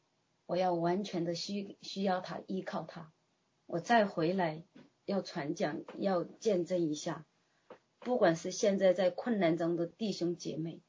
[0.44, 3.10] 我要完全的需需要他，依靠他。
[3.64, 4.62] 我再回来。
[5.10, 7.26] 要传讲，要见证一下，
[7.98, 10.82] 不管是现在在困难中的弟兄姐妹，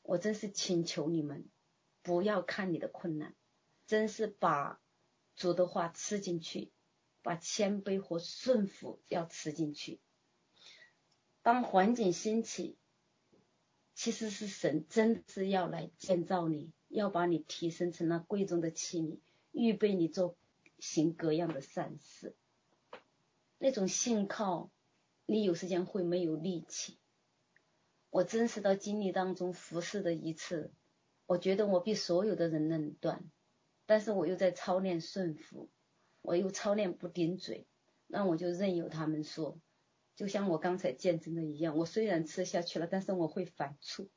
[0.00, 1.46] 我真是请求你们，
[2.02, 3.36] 不要看你的困难，
[3.86, 4.80] 真是把
[5.34, 6.72] 主的话吃进去，
[7.20, 10.00] 把谦卑和顺服要吃进去。
[11.42, 12.78] 当环境兴起，
[13.94, 19.18] 其实是神真是要来建造你，要把你提升成那贵重的器皿，
[19.52, 20.34] 预备你做
[20.78, 22.34] 行各样的善事。
[23.58, 24.70] 那种信靠，
[25.24, 26.98] 你有时间会没有力气。
[28.10, 30.72] 我真实到经历当中服侍的一次，
[31.26, 33.24] 我觉得我比所有的人能断，
[33.86, 35.70] 但是我又在操练顺服，
[36.22, 37.66] 我又操练不顶嘴，
[38.06, 39.58] 那我就任由他们说。
[40.14, 44.08] 就像我刚才见证的一样，我虽然吃下去了，但是我会反刍，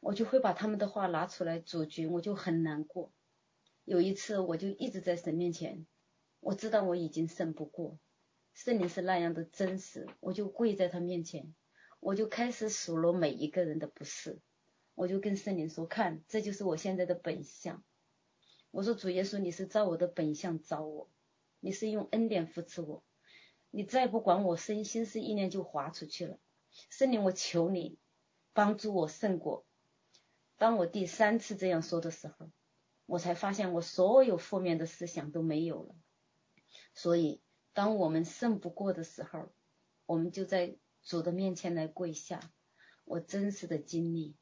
[0.00, 3.12] 我就会把他们的话拿出来咀嚼，我就很难过。
[3.84, 5.86] 有一次，我就一直在神面前，
[6.40, 7.98] 我知道我已经胜不过。
[8.54, 11.52] 圣灵是那样的真实，我就跪在他面前，
[11.98, 14.40] 我就开始数落每一个人的不是，
[14.94, 17.82] 我就跟圣灵说：“看，这就是我现在的本相。”
[18.70, 21.10] 我说：“主耶稣，你是照我的本相找我，
[21.58, 23.02] 你是用恩典扶持我，
[23.72, 26.38] 你再不管我，身心思意念就滑出去了。
[26.90, 27.98] 圣灵，我求你
[28.52, 29.66] 帮助我胜过。”
[30.56, 32.50] 当我第三次这样说的时候，
[33.06, 35.96] 我才发现我所有负面的思想都没有了，
[36.94, 37.40] 所以。
[37.74, 39.52] 当我们胜不过的时候，
[40.06, 42.40] 我们就在主的面前来跪下。
[43.04, 44.34] 我真实的经历，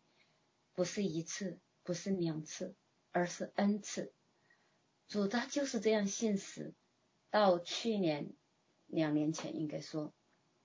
[0.72, 2.76] 不是一次，不是两次，
[3.10, 4.12] 而是 N 次。
[5.08, 6.74] 主他就是这样信实。
[7.30, 8.34] 到去年
[8.86, 10.14] 两年前，应该说，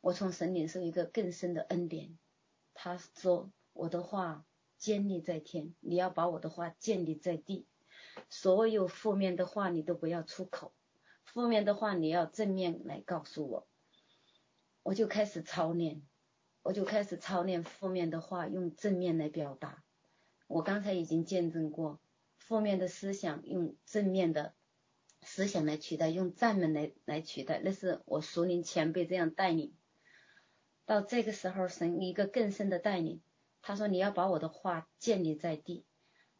[0.01, 2.19] 我从神领受一个更深的恩典。
[2.73, 4.45] 他说：“我的话
[4.77, 7.65] 建立在天，你要把我的话建立在地。
[8.29, 10.73] 所有负面的话，你都不要出口。”
[11.37, 13.67] 负面的话，你要正面来告诉我，
[14.81, 16.01] 我就开始操练，
[16.63, 19.83] 我就开始操练负面的话用正面来表达。
[20.47, 21.99] 我刚才已经见证过，
[22.39, 24.55] 负面的思想用正面的
[25.21, 29.75] 思想来取代，用赞美来来取代，那是我熟龄前辈这样带领。
[30.87, 33.21] 到这个时候，神一个更深的带领，
[33.61, 35.85] 他说你要把我的话建立在地，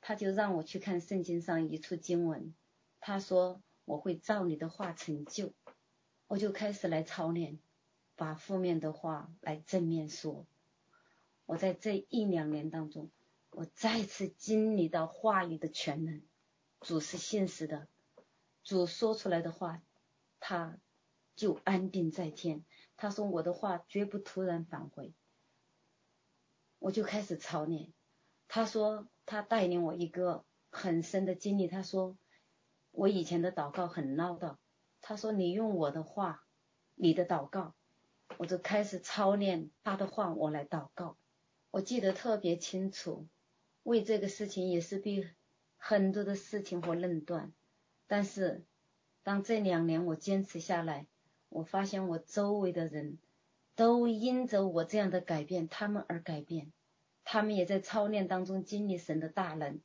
[0.02, 2.56] 他就让我去看圣经上一处经文，
[3.00, 3.62] 他说。
[3.88, 5.54] 我会照你的话成就，
[6.28, 7.58] 我就开始来操练，
[8.18, 10.46] 把负面的话来正面说。
[11.46, 13.10] 我在这一两年当中，
[13.50, 16.22] 我再次经历到话语的全能。
[16.82, 17.88] 主是现实的，
[18.62, 19.82] 主说出来的话，
[20.42, 20.78] 他
[21.38, 22.66] 就安定在天。
[22.98, 25.14] 他说我的话绝不突然返回。
[26.80, 27.94] 我就开始操练。
[28.50, 31.70] 他说他带领我一个很深的经历。
[31.70, 32.18] 他说。
[32.98, 34.56] 我以前的祷告很唠叨，
[35.02, 36.44] 他说你用我的话，
[36.96, 37.76] 你的祷告，
[38.38, 41.16] 我就开始操练他的话，我来祷告。
[41.70, 43.28] 我记得特别清楚，
[43.84, 45.30] 为这个事情也是被
[45.78, 47.54] 很多的事情和论断，
[48.08, 48.66] 但是
[49.22, 51.06] 当这两年我坚持下来，
[51.50, 53.20] 我发现我周围的人
[53.76, 56.74] 都因着我这样的改变，他们而改变，
[57.24, 59.80] 他们也在操练当中经历神的大能。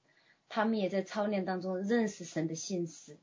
[0.55, 3.19] 他们也在操练当中认识神的信实，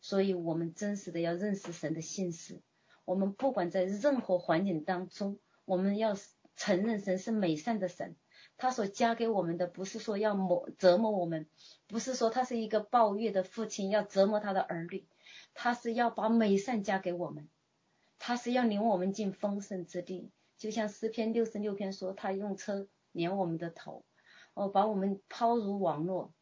[0.00, 2.60] 所以我们真实的要认识神的信实。
[3.04, 6.16] 我们不管在任何环境当中，我们要
[6.54, 8.14] 承认神是美善的神。
[8.56, 11.48] 他所加给我们的，不是说要磨折磨我们，
[11.88, 15.04] 不是说他是一个暴虐的父亲要折磨他的儿女，
[15.54, 17.48] 他是要把美善加给我们，
[18.20, 20.30] 他是要领我们进丰盛之地。
[20.56, 24.04] 就像诗篇六十六篇说，他用车碾我们的头，
[24.54, 26.32] 哦，把我们抛入网络，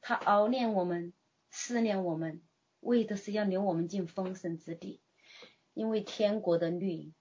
[0.00, 1.12] 他熬炼我们，
[1.50, 2.42] 试炼我们，
[2.80, 5.00] 为的是要领我们进丰盛之地。
[5.72, 7.12] 因为天国的律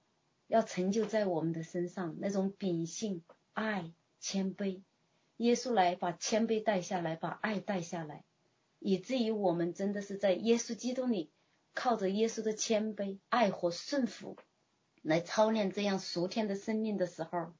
[0.47, 3.23] 要成就在我们的身上，那种秉性、
[3.53, 4.81] 爱、谦卑，
[5.37, 8.25] 耶稣来把谦卑带下来，把爱带下来，
[8.79, 11.31] 以至于我们真的是在耶稣基督里，
[11.73, 14.35] 靠着耶稣的谦卑、爱和顺服。
[15.01, 17.53] 来操练这样属天的生命的时候，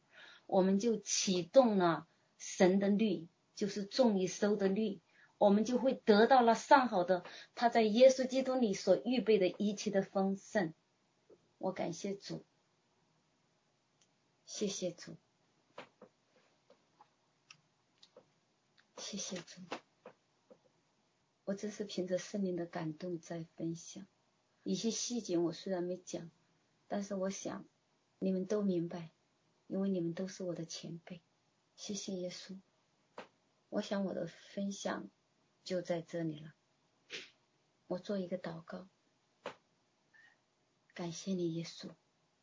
[0.45, 2.07] 我们就启动了
[2.37, 4.99] 神的律，就是种一收的律，
[5.39, 7.23] 我们就会得到了上好的
[7.55, 10.73] 他在耶稣基督里所预备的一切的丰盛。
[11.57, 12.45] 我感谢主，
[14.45, 15.17] 谢谢主，
[18.97, 19.61] 谢谢主。
[21.45, 24.05] 我只是凭着圣灵的感动在分享，
[24.63, 26.29] 一些细节我虽然没讲。
[26.87, 27.65] 但是我想，
[28.19, 29.11] 你们都明白，
[29.67, 31.21] 因为你们都是我的前辈。
[31.75, 32.59] 谢谢耶稣。
[33.69, 35.09] 我想我的分享
[35.69, 36.55] 就在这里了。
[37.85, 38.89] 我做一个祷告，
[40.95, 41.93] 感谢你耶稣，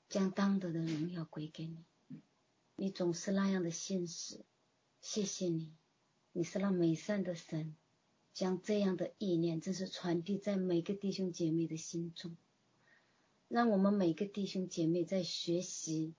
[0.09, 1.85] 将当得的荣耀归给你。
[2.77, 4.45] 你总是那样的信实，
[5.01, 5.74] 谢谢你，
[6.31, 7.74] 你是那美善的神，
[8.33, 12.37] 将这样的意念真是传递在每个弟兄姐妹的心中。
[13.49, 16.14] 让我们每个弟兄姐妹在学习、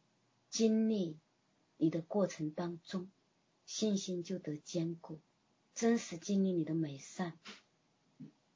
[0.49, 1.17] 经历
[1.77, 3.09] 你的过程当中，
[3.65, 5.21] 信心就得坚固，
[5.77, 7.37] 真实经历你的美善，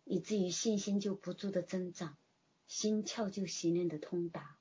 [0.05, 2.17] 以至于信心就不住的增长，
[2.65, 4.57] 心窍就习练的通达。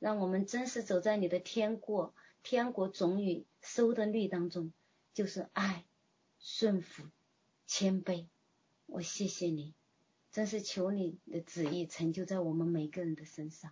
[0.00, 4.72] 让我们真实走在你的天国、天国种与收的律当中，
[5.14, 5.86] 就是爱、
[6.40, 7.04] 顺服、
[7.68, 8.26] 谦卑。
[8.86, 9.72] 我谢谢你。
[10.32, 13.70] 真是求你的旨意成就在我们每个人的身上，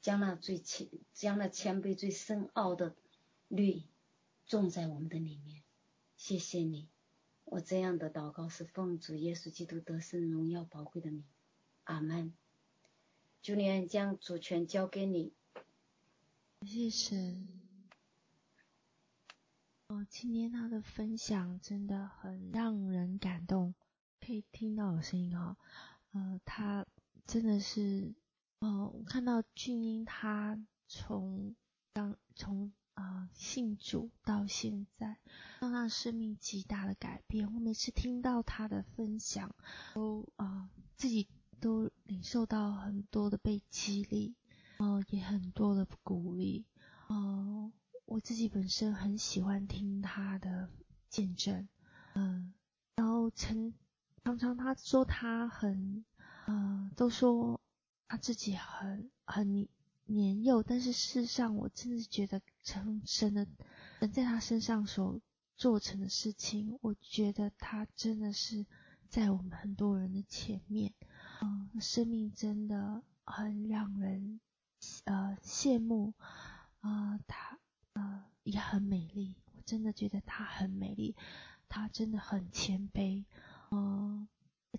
[0.00, 2.96] 将那最谦、将那谦卑最深奥的
[3.48, 3.82] 律
[4.46, 5.62] 种在我们的里面。
[6.16, 6.88] 谢谢你，
[7.46, 11.24] 我这样的祷告是奉主耶稣基督得胜荣耀宝贵的名，
[11.84, 12.34] 阿门。
[13.40, 15.32] 主念将主权交给你。
[16.62, 17.46] 谢谢。
[19.86, 23.74] 哦，今天他的分享真的很让人感动，
[24.20, 25.56] 可以听到我声音哈。
[26.10, 26.84] 呃，他
[27.26, 28.12] 真的是，
[28.58, 31.54] 哦，我看到俊英他从
[31.92, 35.16] 当从啊信主到现在，
[35.60, 37.54] 让他生命极大的改变。
[37.54, 39.54] 我每次听到他的分享，
[39.94, 41.28] 都啊、自己
[41.60, 44.34] 都领受到很多的被激励，
[44.78, 46.64] 呃，也很多的鼓励。
[47.06, 47.72] 呃，
[48.04, 50.68] 我自己本身很喜欢听他的
[51.08, 51.68] 见证，
[52.14, 52.52] 嗯、
[52.96, 53.72] 然后曾。
[54.24, 56.04] 常常他说他很，
[56.46, 57.60] 呃，都说
[58.08, 59.68] 他自己很很
[60.06, 63.46] 年幼，但是事实上，我真的觉得成神的
[64.00, 65.20] 人在他身上所
[65.56, 68.66] 做成的事情，我觉得他真的是
[69.08, 70.92] 在我们很多人的前面，
[71.40, 74.40] 嗯、生命真的很让人
[75.04, 76.12] 呃羡慕，
[76.80, 77.58] 啊、呃，他
[77.92, 81.14] 呃也很美丽，我真的觉得他很美丽，
[81.68, 83.24] 他真的很谦卑。
[83.70, 84.28] 嗯，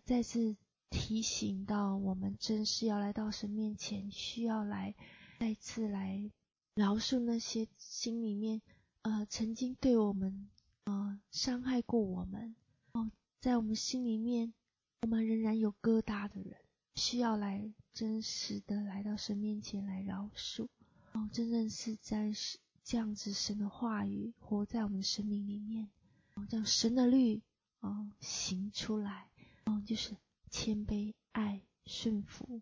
[0.04, 0.58] 再次
[0.90, 4.94] 提醒到我们，真是要来到神面前，需要来
[5.40, 6.30] 再次来
[6.78, 8.62] 饶恕那些心里面
[9.02, 10.48] 呃曾经对我们
[10.84, 12.56] 呃伤害过我们。
[12.92, 13.10] 哦、
[13.42, 14.54] 在我们心里面
[15.02, 16.56] 我们仍然有疙瘩的人，
[16.94, 20.68] 需要来真实的来到神面前来饶恕。
[21.14, 25.90] 哦、真正是在是这样子神的话语活在我们生命里面。
[26.36, 27.42] 哦，这样神的律。
[27.80, 29.30] 哦，行出来，
[29.66, 30.16] 哦，就是
[30.52, 32.62] 谦卑、爱、顺服，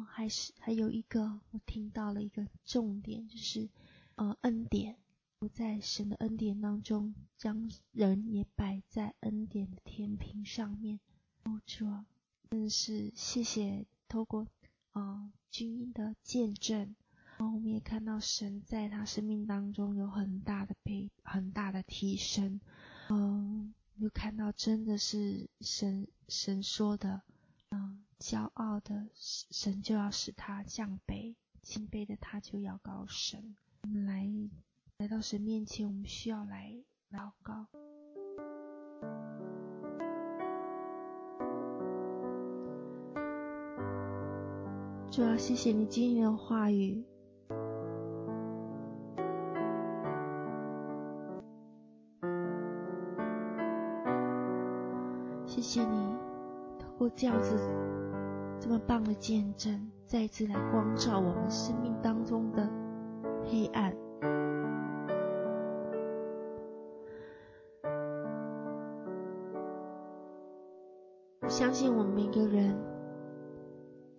[0.00, 3.68] 还是还有一个，我听到了一个重点，就是
[4.14, 4.96] 呃，恩典，
[5.38, 11.00] 我在神的恩典当中，将人也摆在恩典的天平上面。
[11.44, 12.06] 哦，主啊，
[12.50, 14.46] 真是谢谢，透过
[14.92, 16.94] 啊，君英的见证，
[17.38, 22.60] 哦，我们也看到神在他生命当中有很大的培很大的提升，
[23.08, 23.74] 嗯。
[23.98, 27.22] 又看到真的是神神说的，
[27.74, 33.56] 嗯，骄傲的神就要使他降卑，谦卑的他就要高升。
[34.06, 34.30] 来
[34.98, 37.66] 来到神面前，我们需要来祷告。
[45.10, 47.04] 主要，谢谢你今日的话语，
[55.44, 56.23] 谢谢你。
[56.94, 57.56] 透过这样子
[58.60, 62.70] 这么棒的见证，再一次来光照我们生命当中的
[63.44, 63.92] 黑暗。
[71.48, 72.74] 相信我们每个人。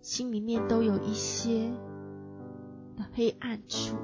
[0.02, 1.68] 心里面都有一些
[2.96, 3.96] 的黑暗处，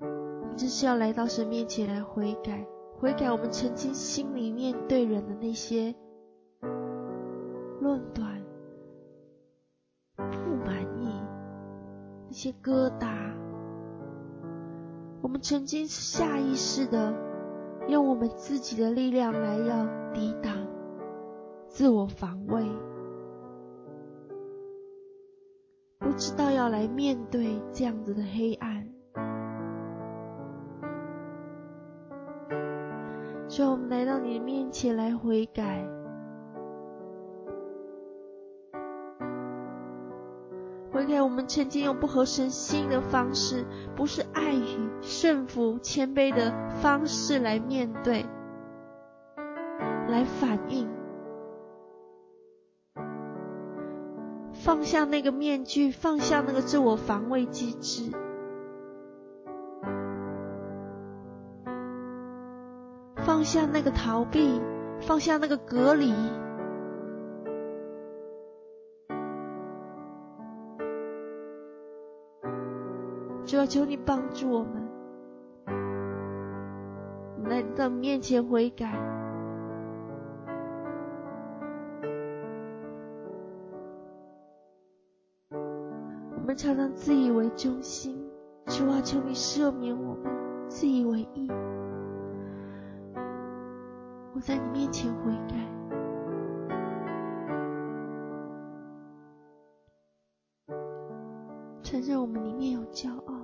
[0.00, 2.66] 我们只是要来到神面前来悔改，
[3.00, 5.94] 悔改我们曾经心里面对人的那些
[7.80, 8.42] 论断、
[10.16, 11.08] 不满意、
[12.26, 13.32] 那些疙瘩，
[15.22, 17.14] 我们曾经下意识的
[17.86, 20.52] 用我们自己的力量来要抵挡。
[21.68, 22.64] 自我防卫，
[25.98, 28.77] 不知道要来面对这样子的黑暗，
[33.58, 35.84] 所以我们来到你的面前来悔改，
[40.92, 48.24] 悔改我们曾经用不合神心的方式，不是爱与顺服、谦卑的方式来面对，
[50.06, 50.88] 来反应。
[54.52, 58.12] 放下那个面具，放下那个自我防卫机制，
[63.38, 64.60] 放下那个逃避，
[65.00, 66.12] 放下那个隔离。
[73.46, 74.88] 主要求你帮助我们，
[77.44, 78.92] 来到面前悔改。
[85.52, 88.20] 我们常常自以为中心，
[88.66, 90.24] 主啊，求你赦免我们
[90.68, 91.48] 自以为义。
[94.38, 95.56] 我在你面前悔改，
[101.82, 103.34] 承认我们里面有骄傲。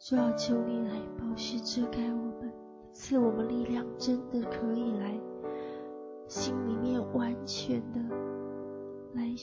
[0.00, 2.52] 主要求你来宝血遮盖我们，
[2.92, 5.16] 赐我们力量，真的可以来
[6.26, 8.00] 心里面完全的
[9.32, 9.38] 来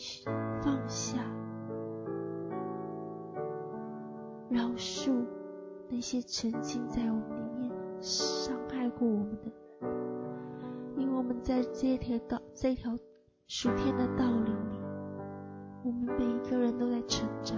[0.61, 1.17] 放下，
[4.49, 5.25] 饶恕
[5.89, 9.91] 那些曾经在我们里面伤害过我们的人，
[10.97, 12.95] 因为我们在这条道这条
[13.47, 14.79] 属天的道路里，
[15.83, 17.57] 我们每一个人都在成长。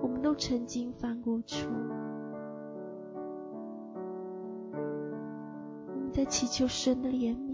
[0.00, 1.68] 我们都曾经犯过错，
[5.94, 7.51] 我们在祈求神的怜悯，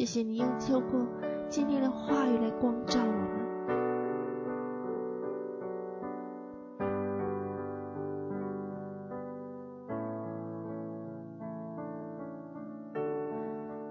[0.00, 1.06] 谢谢你用透过
[1.46, 3.20] 今天的话语来光照我们。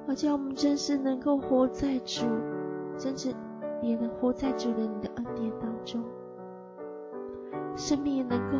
[0.07, 2.25] 而叫我们真是能够活在主，
[2.97, 3.31] 真正
[3.83, 6.03] 也能活在主的你的恩典当中，
[7.75, 8.57] 生命也能够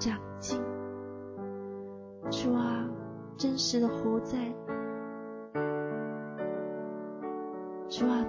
[0.00, 0.60] 长进。
[2.28, 2.90] 主啊，
[3.36, 4.52] 真实的活在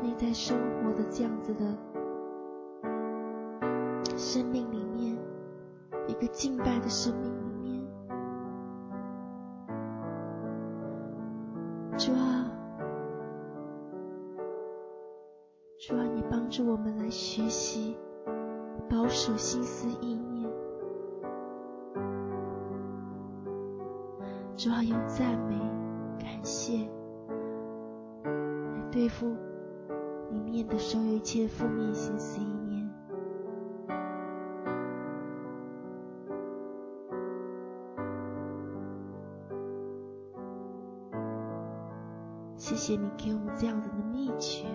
[0.01, 1.65] 内在生活的这样子的
[4.17, 5.17] 生命里面，
[6.07, 7.81] 一个敬拜的生命里面，
[11.97, 12.45] 主啊。
[15.81, 17.97] 主啊，你帮助我们来学习
[18.89, 20.49] 保守心思意念。
[24.57, 25.57] 主啊，用赞美、
[26.19, 26.85] 感谢
[28.25, 29.33] 来对付
[30.31, 32.89] 里面的所有一切负面心思意念。
[42.55, 44.65] 谢谢你给我们这样子的秘诀。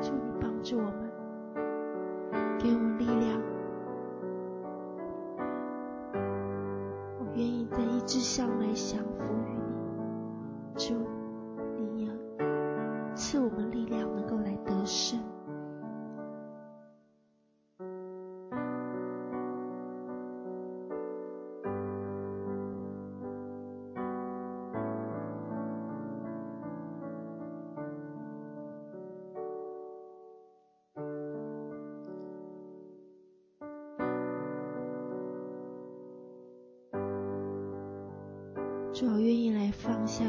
[0.00, 1.10] 求你帮助我们，
[2.58, 3.40] 给我们力量。
[7.18, 9.79] 我愿意在一志上来降服于你。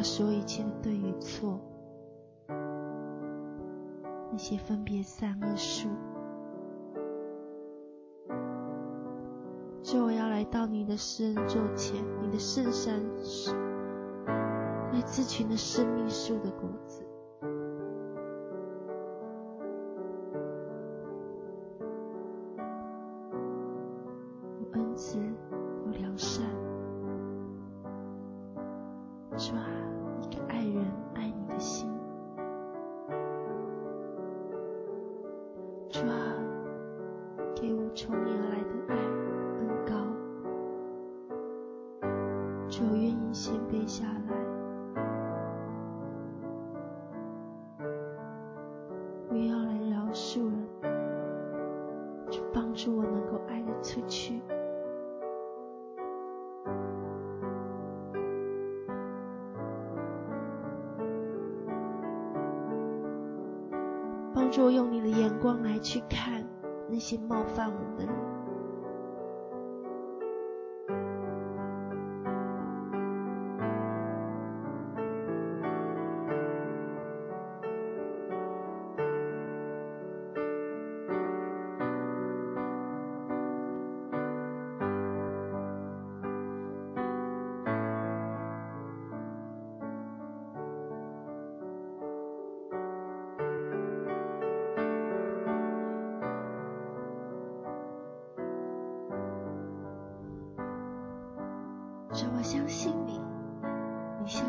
[0.02, 1.60] 说一切的对与错，
[4.32, 5.90] 那些分别善恶树。
[9.84, 13.54] 就，我要来到你的施恩座前，你的圣山是，
[14.94, 17.06] 来自取那生命树的果子。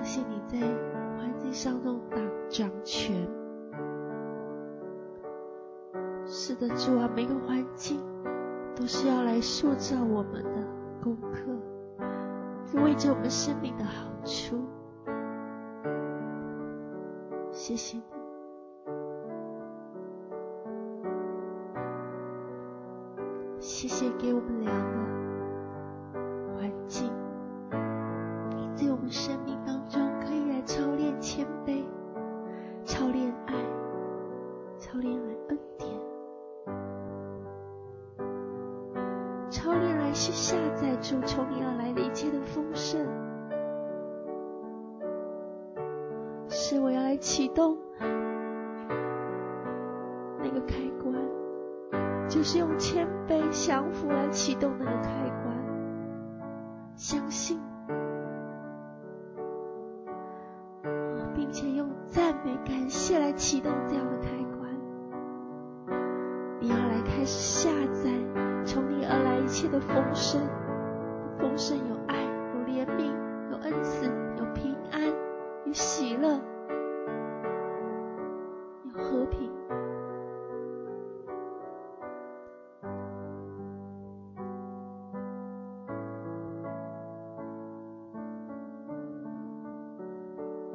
[0.03, 0.59] 感谢你在
[1.17, 3.25] 环境上那种掌掌权。
[6.27, 8.01] 是的，主啊，每个环境
[8.75, 10.67] 都是要来塑造我们的
[11.01, 14.59] 功课，为着我们生命的好处。
[17.53, 18.03] 谢谢。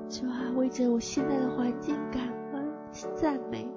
[0.10, 2.22] 主啊，为着我现在的环境感
[2.54, 2.66] 恩，
[3.14, 3.70] 赞美，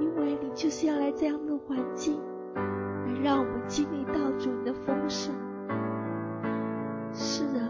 [0.00, 2.18] 因为你就是要来这样的环境，
[2.54, 5.34] 来让我们经历到主你的丰盛。
[7.12, 7.60] 是的，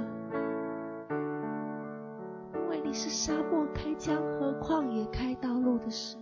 [2.54, 6.16] 因为你是沙漠开江河、旷野开道路的神。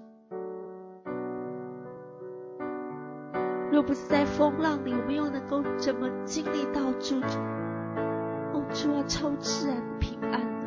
[3.70, 7.16] 若不是在风浪里，我们又能够怎么经历到主？
[8.54, 10.57] 哦，主啊，超自然的平安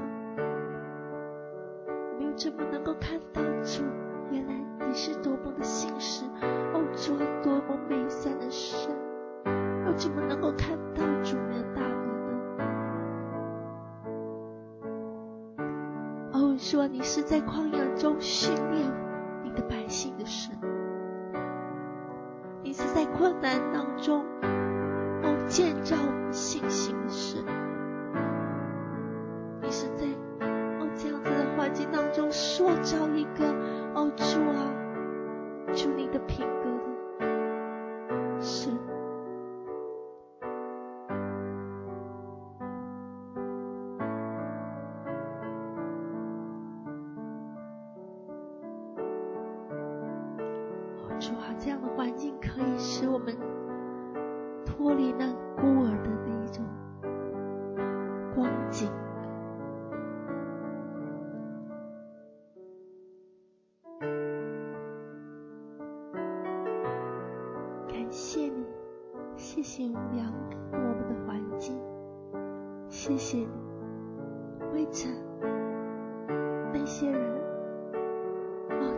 [2.44, 3.84] 怎么能够看到主？
[4.32, 4.54] 原来
[4.88, 6.26] 你是多么的信实，
[6.74, 8.90] 哦，主啊，多么美善的神，
[9.86, 12.00] 又怎么能够看到主你的大能
[12.58, 12.64] 呢？
[16.34, 18.92] 哦，主啊，你是在旷野中训练
[19.44, 20.58] 你的百姓的神。
[22.64, 27.61] 你是在困难当中，哦，建造我们信心的神。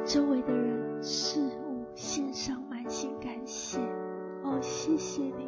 [0.05, 1.63] 周围的人事物。
[1.95, 3.79] 献上满心感谢，
[4.41, 5.47] 哦，谢谢你，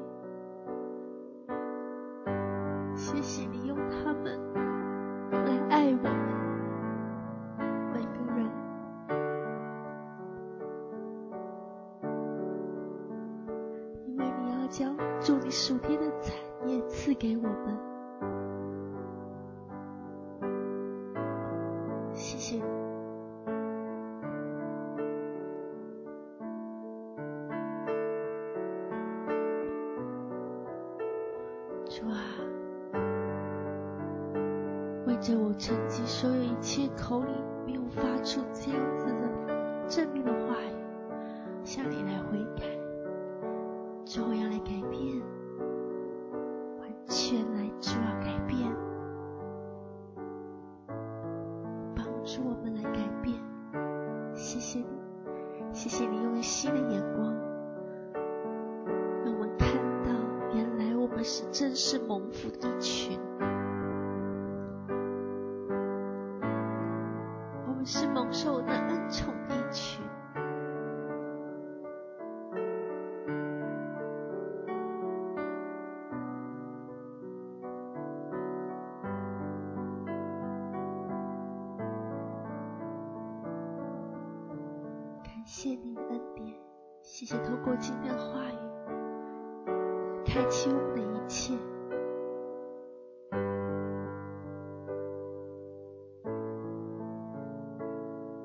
[2.96, 4.40] 谢谢你用他们
[5.32, 6.14] 来爱我们
[7.96, 8.48] 每个人，
[14.06, 16.36] 因为你要将祝你属天的产
[16.70, 17.75] 业赐给我们。
[87.88, 88.58] 今天的话语，
[90.26, 91.02] 开启我们的。
[91.04, 91.54] 一切，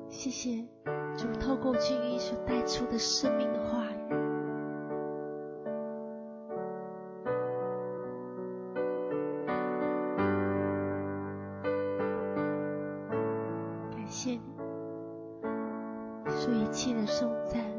[0.07, 0.63] 谢谢
[1.17, 4.09] 主透过军医所带出的生命的话语，
[13.89, 14.41] 感谢你，
[16.29, 17.70] 所一切的颂赞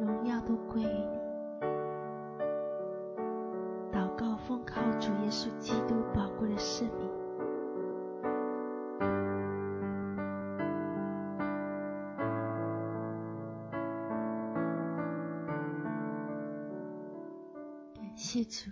[18.53, 18.71] 主。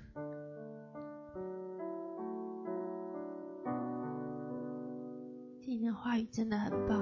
[5.62, 6.98] 今天的话语真的很棒，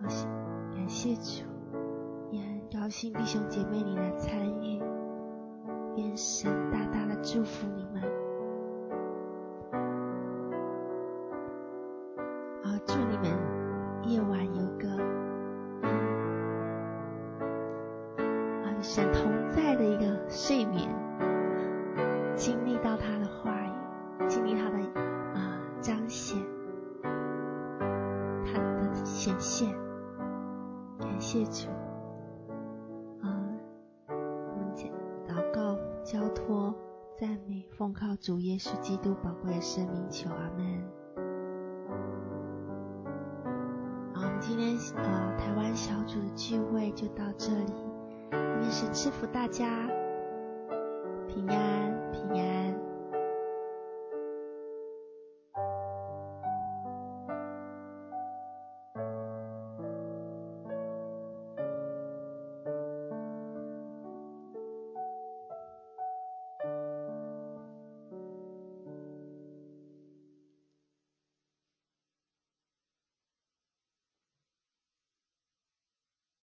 [0.00, 0.08] 好，
[0.74, 1.44] 感谢主，
[2.30, 4.80] 也很高兴弟兄姐妹你的参与。
[5.96, 7.81] 愿神大大的祝福你
[38.22, 40.80] 主耶稣基督宝贵的生命求阿门。
[44.14, 47.72] 我们今天呃台湾小组的聚会就到这里，
[48.30, 49.66] 愿神祝福大家。